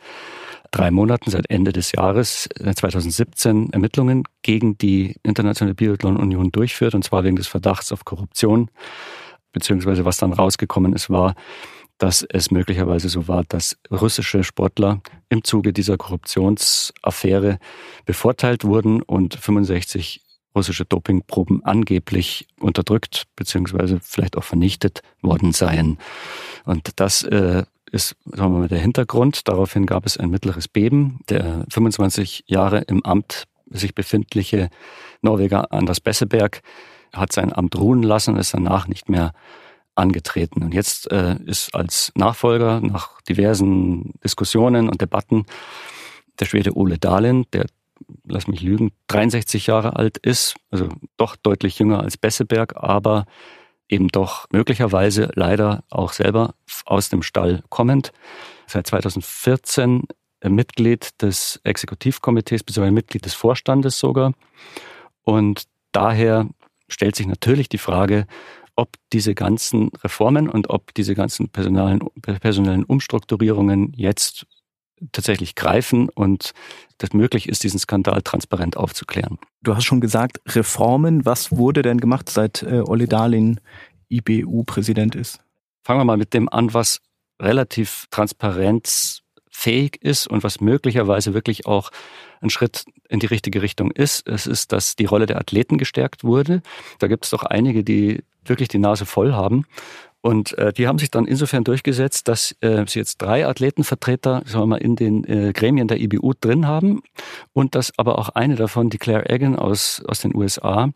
drei 0.72 0.92
Monaten, 0.92 1.32
seit 1.32 1.50
Ende 1.50 1.74
des 1.74 1.92
Jahres 1.92 2.50
2017 2.58 3.70
äh, 3.70 3.74
Ermittlungen 3.74 4.24
gegen 4.42 4.78
die 4.78 5.16
Internationale 5.24 5.76
Biathlon 5.76 6.18
Union 6.18 6.52
durchführt, 6.52 6.96
und 6.96 7.04
zwar 7.04 7.24
wegen 7.24 7.36
des 7.36 7.48
Verdachts 7.48 7.92
auf 7.92 8.06
Korruption, 8.06 8.70
beziehungsweise 9.52 10.06
was 10.06 10.18
dann 10.18 10.34
rausgekommen 10.34 10.94
ist, 10.94 11.10
war, 11.10 11.36
dass 12.00 12.26
es 12.28 12.50
möglicherweise 12.50 13.10
so 13.10 13.28
war, 13.28 13.44
dass 13.44 13.78
russische 13.92 14.44
Sportler 14.44 15.02
im 15.30 15.44
Zuge 15.44 15.74
dieser 15.74 15.98
Korruptionsaffäre 15.98 17.60
bevorteilt 18.06 18.64
wurden 18.64 19.02
und 19.04 19.36
65 19.36 20.22
russische 20.56 20.86
Dopingproben 20.86 21.64
angeblich 21.64 22.48
unterdrückt 22.60 23.26
beziehungsweise 23.36 24.00
vielleicht 24.02 24.38
auch 24.38 24.44
vernichtet 24.44 25.02
worden 25.22 25.52
seien. 25.52 26.00
Und 26.66 27.00
das 27.00 27.22
äh, 27.24 27.64
ist 27.92 28.16
sagen 28.26 28.54
wir 28.54 28.60
mal, 28.60 28.68
der 28.68 28.80
Hintergrund. 28.80 29.48
Daraufhin 29.48 29.86
gab 29.86 30.06
es 30.06 30.18
ein 30.18 30.30
mittleres 30.30 30.68
Beben. 30.68 31.20
Der 31.30 31.66
25 31.70 32.46
Jahre 32.48 32.80
im 32.82 33.04
Amt 33.06 33.46
sich 33.70 33.94
befindliche 33.94 34.70
Norweger 35.22 35.72
Anders 35.72 36.00
Besseberg 36.00 36.62
hat 37.14 37.32
sein 37.34 37.54
Amt 37.54 37.76
ruhen 37.76 38.04
lassen, 38.04 38.38
ist 38.38 38.54
danach 38.54 38.88
nicht 38.88 39.10
mehr 39.10 39.34
angetreten. 40.00 40.64
Und 40.64 40.74
jetzt 40.74 41.12
äh, 41.12 41.36
ist 41.46 41.76
als 41.76 42.12
Nachfolger 42.16 42.82
nach 42.82 43.22
diversen 43.22 44.14
Diskussionen 44.24 44.90
und 44.90 45.02
Debatten 45.02 45.46
der 46.40 46.46
Schwede 46.46 46.76
Ole 46.76 46.98
Dahlin, 46.98 47.46
der 47.54 47.66
lass 48.26 48.48
mich 48.48 48.62
lügen, 48.62 48.92
63 49.08 49.68
Jahre 49.68 49.96
alt 49.98 50.18
ist, 50.18 50.56
also 50.72 50.90
doch 51.18 51.36
deutlich 51.36 51.78
jünger 51.80 52.00
als 52.00 52.18
Besseberg, 52.18 52.76
aber 52.78 53.26
eben 53.90 54.08
doch 54.08 54.46
möglicherweise 54.52 55.32
leider 55.36 55.84
auch 55.90 56.14
selber 56.14 56.56
aus 56.86 57.10
dem 57.10 57.24
Stall 57.24 57.64
kommend. 57.70 58.12
Seit 58.68 58.88
2014 58.88 60.04
Mitglied 60.48 61.22
des 61.22 61.60
Exekutivkomitees 61.64 62.64
bzw. 62.64 62.92
Mitglied 62.92 63.26
des 63.26 63.34
Vorstandes 63.34 64.00
sogar. 64.00 64.34
Und 65.24 65.64
daher 65.92 66.48
stellt 66.88 67.16
sich 67.16 67.28
natürlich 67.28 67.68
die 67.68 67.78
Frage, 67.78 68.26
ob 68.80 68.96
diese 69.12 69.36
ganzen 69.36 69.90
Reformen 70.04 70.50
und 70.50 70.70
ob 70.70 70.94
diese 70.94 71.16
ganzen 71.16 71.50
personellen, 71.50 72.00
personellen 72.22 72.86
Umstrukturierungen 72.86 73.92
jetzt 73.94 74.48
tatsächlich 75.12 75.56
greifen 75.56 76.08
und 76.08 76.54
das 76.98 77.12
möglich 77.12 77.50
ist, 77.50 77.64
diesen 77.64 77.80
Skandal 77.80 78.22
transparent 78.22 78.78
aufzuklären. 78.78 79.38
Du 79.62 79.76
hast 79.76 79.84
schon 79.84 80.00
gesagt, 80.00 80.40
Reformen. 80.48 81.26
Was 81.26 81.52
wurde 81.52 81.82
denn 81.82 82.00
gemacht, 82.00 82.30
seit 82.30 82.64
äh, 82.64 82.82
Olli 82.86 83.08
Dahlin 83.08 83.60
IBU-Präsident 84.10 85.16
ist? 85.16 85.42
Fangen 85.84 86.00
wir 86.00 86.06
mal 86.06 86.18
mit 86.18 86.34
dem 86.34 86.48
an, 86.50 86.74
was 86.74 87.02
relativ 87.42 88.06
transparenzfähig 88.12 89.98
ist 90.02 90.28
und 90.28 90.44
was 90.44 90.62
möglicherweise 90.62 91.34
wirklich 91.34 91.66
auch 91.66 91.92
ein 92.42 92.50
Schritt 92.50 92.86
in 93.10 93.20
die 93.20 93.28
richtige 93.28 93.62
Richtung 93.62 93.92
ist. 93.92 94.28
Es 94.28 94.48
ist, 94.48 94.72
dass 94.72 94.96
die 94.96 95.06
Rolle 95.06 95.26
der 95.26 95.38
Athleten 95.38 95.78
gestärkt 95.78 96.24
wurde. 96.24 96.62
Da 97.00 97.08
gibt 97.08 97.26
es 97.26 97.32
doch 97.32 97.44
einige, 97.44 97.84
die 97.84 98.24
wirklich 98.46 98.70
die 98.70 98.80
Nase 98.80 99.06
voll 99.06 99.34
haben 99.34 99.66
und 100.22 100.58
äh, 100.58 100.74
die 100.74 100.88
haben 100.88 101.00
sich 101.00 101.12
dann 101.12 101.26
insofern 101.26 101.64
durchgesetzt, 101.64 102.28
dass 102.28 102.56
äh, 102.60 102.84
sie 102.88 103.00
jetzt 103.00 103.22
drei 103.22 103.48
Athletenvertreter 103.48 104.44
sagen 104.46 104.64
wir 104.64 104.68
mal, 104.68 104.78
in 104.78 104.96
den 104.96 105.24
äh, 105.24 105.54
Gremien 105.54 105.88
der 105.88 106.00
IBU 106.00 106.34
drin 106.40 106.68
haben 106.68 107.02
und 107.54 107.76
dass 107.76 107.98
aber 107.98 108.20
auch 108.20 108.30
eine 108.30 108.56
davon, 108.56 108.90
die 108.90 108.98
Claire 108.98 109.30
Egan 109.30 109.56
aus, 109.56 110.04
aus 110.08 110.20
den 110.20 110.36
USA, 110.36 110.92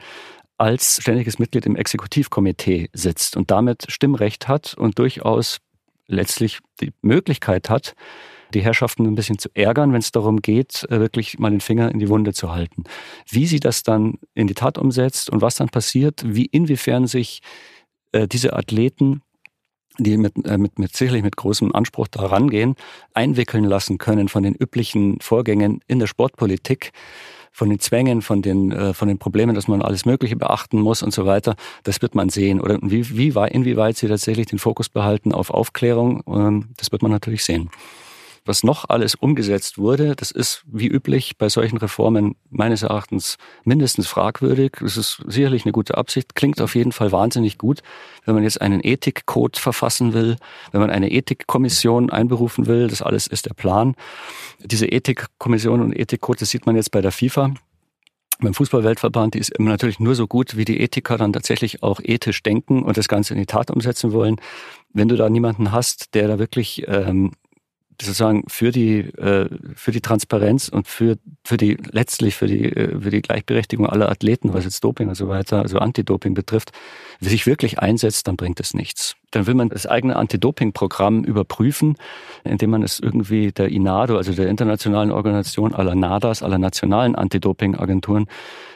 als 0.58 0.99
ständiges 1.01 1.39
Mitglied 1.39 1.65
im 1.65 1.75
Exekutivkomitee 1.75 2.89
sitzt 2.93 3.38
und 3.38 3.49
damit 3.49 3.86
Stimmrecht 3.88 4.47
hat 4.47 4.75
und 4.77 4.99
durchaus 4.99 5.60
letztlich 6.08 6.60
die 6.82 6.91
Möglichkeit 7.01 7.69
hat, 7.69 7.95
die 8.54 8.63
Herrschaften 8.63 9.06
ein 9.06 9.16
bisschen 9.16 9.39
zu 9.39 9.50
ärgern, 9.54 9.94
wenn 9.94 10.00
es 10.00 10.12
darum 10.12 10.42
geht, 10.42 10.86
äh, 10.89 11.00
wirklich 11.00 11.39
mal 11.39 11.52
den 11.52 11.62
Finger 11.62 11.92
in 11.92 12.00
die 12.00 12.10
Wunde 12.10 12.34
zu 12.34 12.52
halten. 12.52 12.84
Wie 13.30 13.46
sie 13.46 13.60
das 13.60 13.84
dann 13.84 14.20
in 14.34 14.48
die 14.48 14.54
Tat 14.54 14.78
umsetzt 14.78 15.30
und 15.30 15.42
was 15.42 15.56
dann 15.56 15.70
passiert, 15.70 16.24
wie 16.26 16.46
inwiefern 16.46 17.08
sich 17.08 17.42
äh, 18.12 18.28
diese 18.28 18.54
Athleten 18.54 19.22
die 20.00 20.18
mit, 20.18 20.34
äh, 20.46 20.58
mit, 20.58 20.80
mit 20.80 20.96
sicherlich 20.96 21.24
mit 21.24 21.36
großem 21.36 21.74
Anspruch 21.74 22.08
da 22.08 22.26
rangehen, 22.26 22.76
einwickeln 23.13 23.63
lassen 23.63 23.98
können 23.98 24.28
von 24.28 24.44
den 24.44 24.56
üblichen 24.56 25.20
Vorgängen 25.20 25.82
in 25.88 26.00
der 26.00 26.08
Sportpolitik, 26.08 26.92
von 27.52 27.70
den 27.70 27.80
Zwängen, 27.80 28.24
von 28.24 28.42
den, 28.42 28.72
äh, 28.72 28.94
von 28.94 29.08
den 29.08 29.20
Problemen, 29.20 29.54
dass 29.54 29.68
man 29.68 29.84
alles 29.84 30.06
Mögliche 30.06 30.36
beachten 30.36 30.82
muss 30.82 31.04
und 31.04 31.13
so 31.13 31.26
weiter. 31.26 31.56
Das 31.84 32.02
wird 32.02 32.16
man 32.16 32.30
sehen. 32.30 32.60
Oder 32.60 32.80
wie, 32.82 33.16
wie, 33.16 33.28
inwieweit 33.52 33.98
sie 33.98 34.08
tatsächlich 34.08 34.48
den 34.48 34.58
Fokus 34.58 34.89
behalten 34.89 35.32
auf 35.32 35.52
Aufklärung, 35.52 36.24
ähm, 36.28 36.70
das 36.78 36.92
wird 36.92 37.04
man 37.04 37.12
natürlich 37.12 37.44
sehen. 37.44 37.70
Was 38.45 38.63
noch 38.63 38.89
alles 38.89 39.15
umgesetzt 39.15 39.77
wurde, 39.77 40.15
das 40.15 40.32
ist 40.32 40.63
wie 40.67 40.88
üblich 40.88 41.38
bei 41.38 41.47
solchen 41.47 41.77
Reformen 41.77 42.36
meines 42.49 42.84
Erachtens 42.84 43.38
mindestens 43.63 44.08
fragwürdig. 44.08 44.82
Es 44.84 44.97
ist 44.97 45.23
sicherlich 45.27 45.63
eine 45.63 45.71
gute 45.71 45.97
Absicht, 45.97 46.36
klingt 46.36 46.60
auf 46.60 46.75
jeden 46.75 46.91
Fall 46.91 47.13
wahnsinnig 47.13 47.58
gut, 47.58 47.79
wenn 48.25 48.36
man 48.36 48.43
jetzt 48.43 48.60
einen 48.60 48.82
Ethikcode 48.84 49.58
verfassen 49.58 50.13
will, 50.13 50.36
wenn 50.71 50.82
man 50.82 50.89
eine 50.89 51.10
Ethikkommission 51.10 52.10
einberufen 52.10 52.67
will, 52.67 52.89
das 52.89 53.01
alles 53.01 53.27
ist 53.27 53.45
der 53.45 53.53
Plan. 53.53 53.95
Diese 54.60 54.88
Ethikkommission 54.88 55.82
und 55.82 55.97
Ethikcode, 55.97 56.41
das 56.41 56.49
sieht 56.49 56.65
man 56.65 56.75
jetzt 56.75 56.91
bei 56.91 57.01
der 57.01 57.12
FIFA 57.12 57.53
beim 58.39 58.53
Fußballweltverband, 58.53 59.36
die 59.36 59.39
ist 59.39 59.58
natürlich 59.60 59.99
nur 59.99 60.15
so 60.15 60.27
gut, 60.27 60.58
wie 60.58 60.65
die 60.65 60.82
Ethiker 60.82 61.17
dann 61.17 61.34
tatsächlich 61.34 61.84
auch 61.84 61.99
ethisch 62.03 62.43
denken 62.43 62.84
und 62.84 62.97
das 62.97 63.08
Ganze 63.08 63.34
in 63.34 63.39
die 63.39 63.45
Tat 63.45 63.71
umsetzen 63.71 64.12
wollen. 64.12 64.38
Wenn 64.91 65.08
du 65.08 65.15
da 65.15 65.29
niemanden 65.29 65.71
hast, 65.71 66.13
der 66.13 66.27
da 66.27 66.39
wirklich 66.39 66.84
ähm, 66.88 67.32
sozusagen 68.01 68.43
für 68.47 68.71
die 68.71 68.99
äh, 68.99 69.49
für 69.75 69.91
die 69.91 70.01
Transparenz 70.01 70.69
und 70.69 70.88
für 70.88 71.17
für 71.43 71.58
die 71.58 71.77
letztlich 71.91 72.36
für 72.36 72.47
die 72.47 72.65
äh, 72.65 72.99
für 72.99 73.10
die 73.10 73.21
Gleichberechtigung 73.21 73.88
aller 73.88 74.10
Athleten, 74.10 74.53
was 74.53 74.65
jetzt 74.65 74.84
Doping 74.84 75.10
und 75.10 75.15
so 75.15 75.27
weiter, 75.27 75.62
also 75.62 75.77
Anti-Doping 75.79 76.34
betrifft, 76.34 76.71
sich 77.19 77.45
wirklich 77.45 77.79
einsetzt, 77.79 78.27
dann 78.27 78.36
bringt 78.36 78.60
es 78.60 78.73
nichts. 78.73 79.15
Dann 79.34 79.48
will 79.48 79.56
man 79.56 79.69
das 79.69 79.86
eigene 79.86 80.15
Anti-Doping-Programm 80.15 81.24
überprüfen, 81.24 81.98
indem 82.43 82.69
man 82.69 82.84
es 82.84 83.00
irgendwie 83.00 83.52
der 83.52 83.69
INADO, 83.69 84.17
also 84.17 84.34
der 84.34 84.48
internationalen 84.48 85.12
Organisation 85.12 85.74
aller 85.74 85.96
NADAs, 85.96 86.43
aller 86.43 86.58
nationalen 86.58 87.15
Anti-Doping-Agenturen 87.15 88.28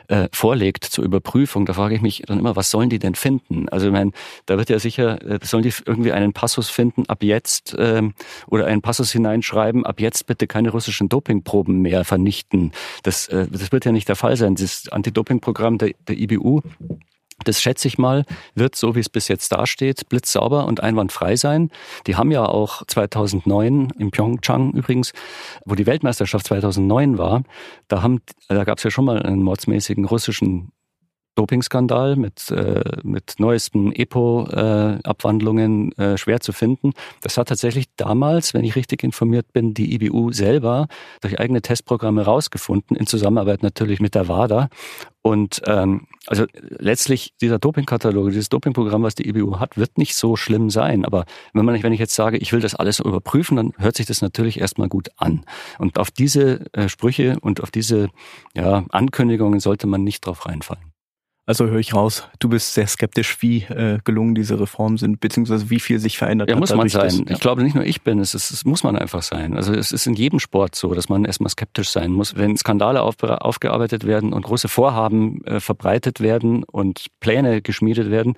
äh, 0.07 0.29
vorlegt 0.31 0.85
zur 0.85 1.03
Überprüfung, 1.03 1.65
da 1.65 1.73
frage 1.73 1.95
ich 1.95 2.01
mich 2.01 2.23
dann 2.25 2.39
immer, 2.39 2.55
was 2.55 2.71
sollen 2.71 2.89
die 2.89 2.99
denn 2.99 3.15
finden? 3.15 3.69
Also 3.69 3.87
ich 3.87 3.91
meine, 3.91 4.11
da 4.45 4.57
wird 4.57 4.69
ja 4.69 4.79
sicher, 4.79 5.21
äh, 5.21 5.39
sollen 5.43 5.63
die 5.63 5.73
irgendwie 5.85 6.11
einen 6.11 6.33
Passus 6.33 6.69
finden, 6.69 7.05
ab 7.07 7.23
jetzt 7.23 7.75
ähm, 7.77 8.13
oder 8.47 8.65
einen 8.65 8.81
Passus 8.81 9.11
hineinschreiben, 9.11 9.85
ab 9.85 9.99
jetzt 9.99 10.25
bitte 10.25 10.47
keine 10.47 10.69
russischen 10.69 11.09
Dopingproben 11.09 11.81
mehr 11.81 12.05
vernichten. 12.05 12.71
Das, 13.03 13.27
äh, 13.27 13.47
das 13.51 13.71
wird 13.71 13.85
ja 13.85 13.91
nicht 13.91 14.07
der 14.07 14.15
Fall 14.15 14.37
sein. 14.37 14.55
Das 14.55 14.87
Anti-Doping-Programm 14.89 15.77
der, 15.77 15.91
der 16.07 16.17
IBU 16.17 16.61
das 17.43 17.61
schätze 17.61 17.87
ich 17.87 17.97
mal, 17.97 18.25
wird, 18.55 18.75
so 18.75 18.95
wie 18.95 18.99
es 18.99 19.09
bis 19.09 19.27
jetzt 19.27 19.51
dasteht, 19.51 20.09
blitzsauber 20.09 20.65
und 20.65 20.81
einwandfrei 20.81 21.35
sein. 21.35 21.69
Die 22.07 22.15
haben 22.15 22.31
ja 22.31 22.45
auch 22.45 22.83
2009 22.85 23.91
in 23.97 24.11
Pyeongchang 24.11 24.73
übrigens, 24.73 25.13
wo 25.65 25.75
die 25.75 25.85
Weltmeisterschaft 25.85 26.47
2009 26.47 27.17
war, 27.17 27.43
da, 27.87 28.03
da 28.49 28.63
gab 28.63 28.79
es 28.79 28.83
ja 28.83 28.91
schon 28.91 29.05
mal 29.05 29.21
einen 29.21 29.43
mordsmäßigen 29.43 30.05
russischen 30.05 30.71
Dopingskandal 31.37 32.15
mit, 32.15 32.49
äh, 32.49 32.81
mit 33.03 33.35
neuesten 33.37 33.91
EPO-Abwandlungen 33.91 35.91
äh, 35.91 36.13
äh, 36.13 36.17
schwer 36.17 36.39
zu 36.39 36.51
finden. 36.51 36.93
Das 37.21 37.37
hat 37.37 37.49
tatsächlich 37.49 37.85
damals, 37.95 38.55
wenn 38.55 38.63
ich 38.63 38.75
richtig 38.75 39.03
informiert 39.03 39.53
bin, 39.53 39.75
die 39.75 39.93
IBU 39.93 40.31
selber 40.31 40.87
durch 41.21 41.39
eigene 41.39 41.61
Testprogramme 41.61 42.25
rausgefunden, 42.25 42.97
in 42.97 43.05
Zusammenarbeit 43.05 43.61
natürlich 43.61 43.99
mit 43.99 44.15
der 44.15 44.27
WADA. 44.27 44.69
Und 45.21 45.61
ähm, 45.67 46.07
also 46.27 46.45
letztlich 46.53 47.33
dieser 47.41 47.57
Dopingkatalog, 47.57 48.29
dieses 48.29 48.49
Dopingprogramm, 48.49 49.03
was 49.03 49.15
die 49.15 49.27
IBU 49.27 49.59
hat, 49.59 49.77
wird 49.77 49.97
nicht 49.97 50.15
so 50.15 50.35
schlimm 50.35 50.69
sein. 50.69 51.05
Aber 51.05 51.25
wenn 51.53 51.65
man, 51.65 51.81
wenn 51.81 51.93
ich 51.93 51.99
jetzt 51.99 52.15
sage, 52.15 52.37
ich 52.37 52.53
will 52.53 52.59
das 52.59 52.75
alles 52.75 52.99
überprüfen, 52.99 53.57
dann 53.57 53.73
hört 53.77 53.95
sich 53.95 54.05
das 54.05 54.21
natürlich 54.21 54.59
erstmal 54.59 54.89
gut 54.89 55.09
an. 55.17 55.45
Und 55.79 55.97
auf 55.97 56.11
diese 56.11 56.65
äh, 56.73 56.89
Sprüche 56.89 57.37
und 57.39 57.61
auf 57.61 57.71
diese 57.71 58.09
ja, 58.53 58.85
Ankündigungen 58.89 59.59
sollte 59.59 59.87
man 59.87 60.03
nicht 60.03 60.25
drauf 60.25 60.45
reinfallen. 60.45 60.96
Also 61.47 61.67
höre 61.67 61.79
ich 61.79 61.93
raus, 61.93 62.27
du 62.39 62.49
bist 62.49 62.73
sehr 62.73 62.87
skeptisch, 62.87 63.41
wie 63.41 63.63
äh, 63.63 63.99
gelungen 64.03 64.35
diese 64.35 64.59
Reformen 64.59 64.97
sind, 64.97 65.21
beziehungsweise 65.21 65.69
wie 65.69 65.79
viel 65.79 65.97
sich 65.97 66.17
verändert 66.17 66.49
ja, 66.49 66.55
hat. 66.55 66.57
Ja, 66.57 66.59
muss 66.59 66.75
man 66.75 66.89
sein. 66.89 67.07
Das, 67.07 67.17
ja. 67.19 67.25
Ich 67.29 67.39
glaube, 67.39 67.63
nicht 67.63 67.73
nur 67.73 67.85
ich 67.85 68.01
bin, 68.01 68.19
es, 68.19 68.33
ist, 68.33 68.51
es 68.51 68.65
muss 68.65 68.83
man 68.83 68.97
einfach 68.97 69.23
sein. 69.23 69.55
Also 69.55 69.73
es 69.73 69.93
ist 69.93 70.07
in 70.07 70.13
jedem 70.13 70.39
Sport 70.39 70.75
so, 70.75 70.93
dass 70.93 71.07
man 71.07 71.23
erstmal 71.23 71.49
skeptisch 71.49 71.89
sein 71.89 72.11
muss. 72.11 72.35
Wenn 72.35 72.57
Skandale 72.57 73.01
auf, 73.01 73.23
aufgearbeitet 73.23 74.05
werden 74.05 74.33
und 74.33 74.41
große 74.41 74.67
Vorhaben 74.67 75.41
äh, 75.45 75.61
verbreitet 75.61 76.19
werden 76.19 76.65
und 76.65 77.05
Pläne 77.21 77.61
geschmiedet 77.61 78.11
werden, 78.11 78.35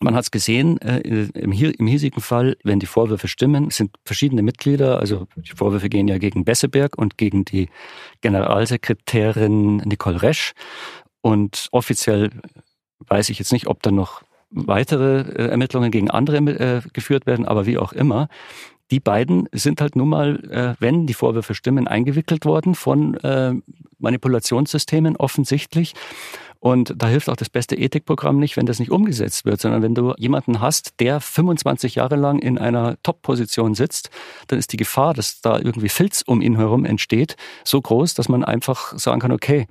man 0.00 0.14
hat 0.14 0.24
es 0.24 0.30
gesehen, 0.30 0.78
äh, 0.82 0.98
im, 0.98 1.52
im 1.52 1.86
hiesigen 1.86 2.20
Fall, 2.20 2.58
wenn 2.62 2.78
die 2.78 2.84
Vorwürfe 2.84 3.26
stimmen, 3.26 3.70
sind 3.70 3.96
verschiedene 4.04 4.42
Mitglieder, 4.42 4.98
also 4.98 5.28
die 5.36 5.52
Vorwürfe 5.56 5.88
gehen 5.88 6.08
ja 6.08 6.18
gegen 6.18 6.44
Besseberg 6.44 6.98
und 6.98 7.16
gegen 7.16 7.46
die 7.46 7.70
Generalsekretärin 8.20 9.78
Nicole 9.78 10.20
Resch. 10.20 10.52
Und 11.24 11.68
offiziell 11.72 12.28
weiß 13.06 13.30
ich 13.30 13.38
jetzt 13.38 13.50
nicht, 13.50 13.66
ob 13.66 13.82
da 13.82 13.90
noch 13.90 14.22
weitere 14.50 15.20
äh, 15.20 15.48
Ermittlungen 15.48 15.90
gegen 15.90 16.10
andere 16.10 16.36
äh, 16.36 16.82
geführt 16.92 17.24
werden, 17.24 17.46
aber 17.46 17.64
wie 17.64 17.78
auch 17.78 17.94
immer. 17.94 18.28
Die 18.90 19.00
beiden 19.00 19.48
sind 19.50 19.80
halt 19.80 19.96
nun 19.96 20.10
mal, 20.10 20.44
äh, 20.50 20.74
wenn 20.80 21.06
die 21.06 21.14
Vorwürfe 21.14 21.54
stimmen, 21.54 21.88
eingewickelt 21.88 22.44
worden 22.44 22.74
von 22.74 23.16
Manipulationssystemen 23.98 25.16
offensichtlich. 25.16 25.94
Und 26.60 26.94
da 26.96 27.08
hilft 27.08 27.28
auch 27.28 27.36
das 27.36 27.50
beste 27.50 27.76
Ethikprogramm 27.76 28.38
nicht, 28.38 28.56
wenn 28.56 28.64
das 28.64 28.78
nicht 28.78 28.90
umgesetzt 28.90 29.44
wird, 29.44 29.60
sondern 29.60 29.82
wenn 29.82 29.94
du 29.94 30.14
jemanden 30.16 30.60
hast, 30.60 30.98
der 30.98 31.20
25 31.20 31.96
Jahre 31.96 32.16
lang 32.16 32.38
in 32.38 32.58
einer 32.58 32.96
Top-Position 33.02 33.74
sitzt, 33.74 34.08
dann 34.46 34.58
ist 34.58 34.72
die 34.72 34.78
Gefahr, 34.78 35.12
dass 35.12 35.42
da 35.42 35.58
irgendwie 35.58 35.90
Filz 35.90 36.22
um 36.22 36.40
ihn 36.40 36.56
herum 36.56 36.86
entsteht, 36.86 37.36
so 37.64 37.80
groß, 37.80 38.14
dass 38.14 38.30
man 38.30 38.44
einfach 38.44 38.98
sagen 38.98 39.20
kann, 39.20 39.32
okay, 39.32 39.66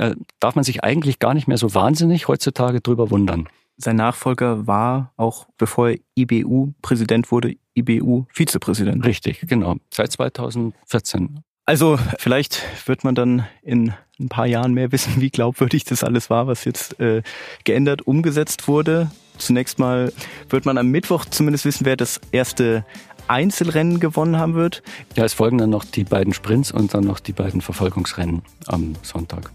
äh, 0.00 0.16
darf 0.40 0.54
man 0.54 0.64
sich 0.64 0.82
eigentlich 0.82 1.18
gar 1.18 1.34
nicht 1.34 1.46
mehr 1.46 1.58
so 1.58 1.74
wahnsinnig 1.74 2.26
heutzutage 2.26 2.80
drüber 2.80 3.10
wundern. 3.10 3.48
Sein 3.76 3.96
Nachfolger 3.96 4.66
war 4.66 5.12
auch, 5.16 5.46
bevor 5.58 5.90
er 5.90 5.98
IBU-Präsident 6.18 7.30
wurde, 7.30 7.54
IBU-Vizepräsident. 7.74 9.04
Richtig, 9.04 9.44
genau. 9.46 9.76
Seit 9.92 10.12
2014. 10.12 11.40
Also 11.66 11.98
vielleicht 12.18 12.62
wird 12.88 13.04
man 13.04 13.14
dann 13.14 13.46
in 13.62 13.92
ein 14.18 14.28
paar 14.28 14.46
Jahren 14.46 14.74
mehr 14.74 14.90
wissen, 14.90 15.20
wie 15.20 15.30
glaubwürdig 15.30 15.84
das 15.84 16.02
alles 16.02 16.30
war, 16.30 16.46
was 16.46 16.64
jetzt 16.64 16.98
äh, 16.98 17.22
geändert, 17.64 18.02
umgesetzt 18.02 18.68
wurde. 18.68 19.10
Zunächst 19.38 19.78
mal 19.78 20.12
wird 20.48 20.66
man 20.66 20.78
am 20.78 20.88
Mittwoch 20.88 21.26
zumindest 21.26 21.64
wissen, 21.64 21.86
wer 21.86 21.96
das 21.96 22.20
erste 22.32 22.84
Einzelrennen 23.28 24.00
gewonnen 24.00 24.38
haben 24.38 24.54
wird. 24.54 24.82
Ja, 25.14 25.24
es 25.24 25.34
folgen 25.34 25.58
dann 25.58 25.70
noch 25.70 25.84
die 25.84 26.04
beiden 26.04 26.32
Sprints 26.34 26.72
und 26.72 26.92
dann 26.94 27.04
noch 27.04 27.20
die 27.20 27.32
beiden 27.32 27.60
Verfolgungsrennen 27.60 28.42
am 28.66 28.94
Sonntag. 29.02 29.52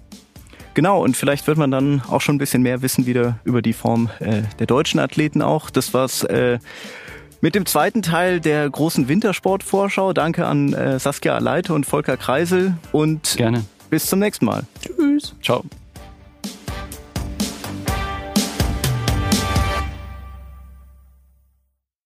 Genau, 0.75 1.01
und 1.01 1.17
vielleicht 1.17 1.47
wird 1.47 1.57
man 1.57 1.71
dann 1.71 2.01
auch 2.09 2.21
schon 2.21 2.35
ein 2.35 2.37
bisschen 2.37 2.61
mehr 2.61 2.81
wissen 2.81 3.05
wieder 3.05 3.39
über 3.45 3.61
die 3.61 3.73
Form 3.73 4.09
äh, 4.19 4.43
der 4.59 4.67
deutschen 4.67 4.99
Athleten 4.99 5.41
auch. 5.41 5.69
Das 5.69 5.93
war's 5.93 6.23
äh, 6.23 6.59
mit 7.41 7.55
dem 7.55 7.65
zweiten 7.65 8.01
Teil 8.01 8.39
der 8.41 8.69
großen 8.69 9.07
Wintersportvorschau. 9.07 10.13
Danke 10.13 10.45
an 10.45 10.73
äh, 10.73 10.99
Saskia 10.99 11.33
Aleite 11.35 11.73
und 11.73 11.85
Volker 11.85 12.17
Kreisel 12.17 12.75
und 12.91 13.35
Gerne. 13.37 13.63
bis 13.89 14.07
zum 14.07 14.19
nächsten 14.19 14.45
Mal. 14.45 14.63
Tschüss. 14.81 15.33
Ciao. 15.41 15.63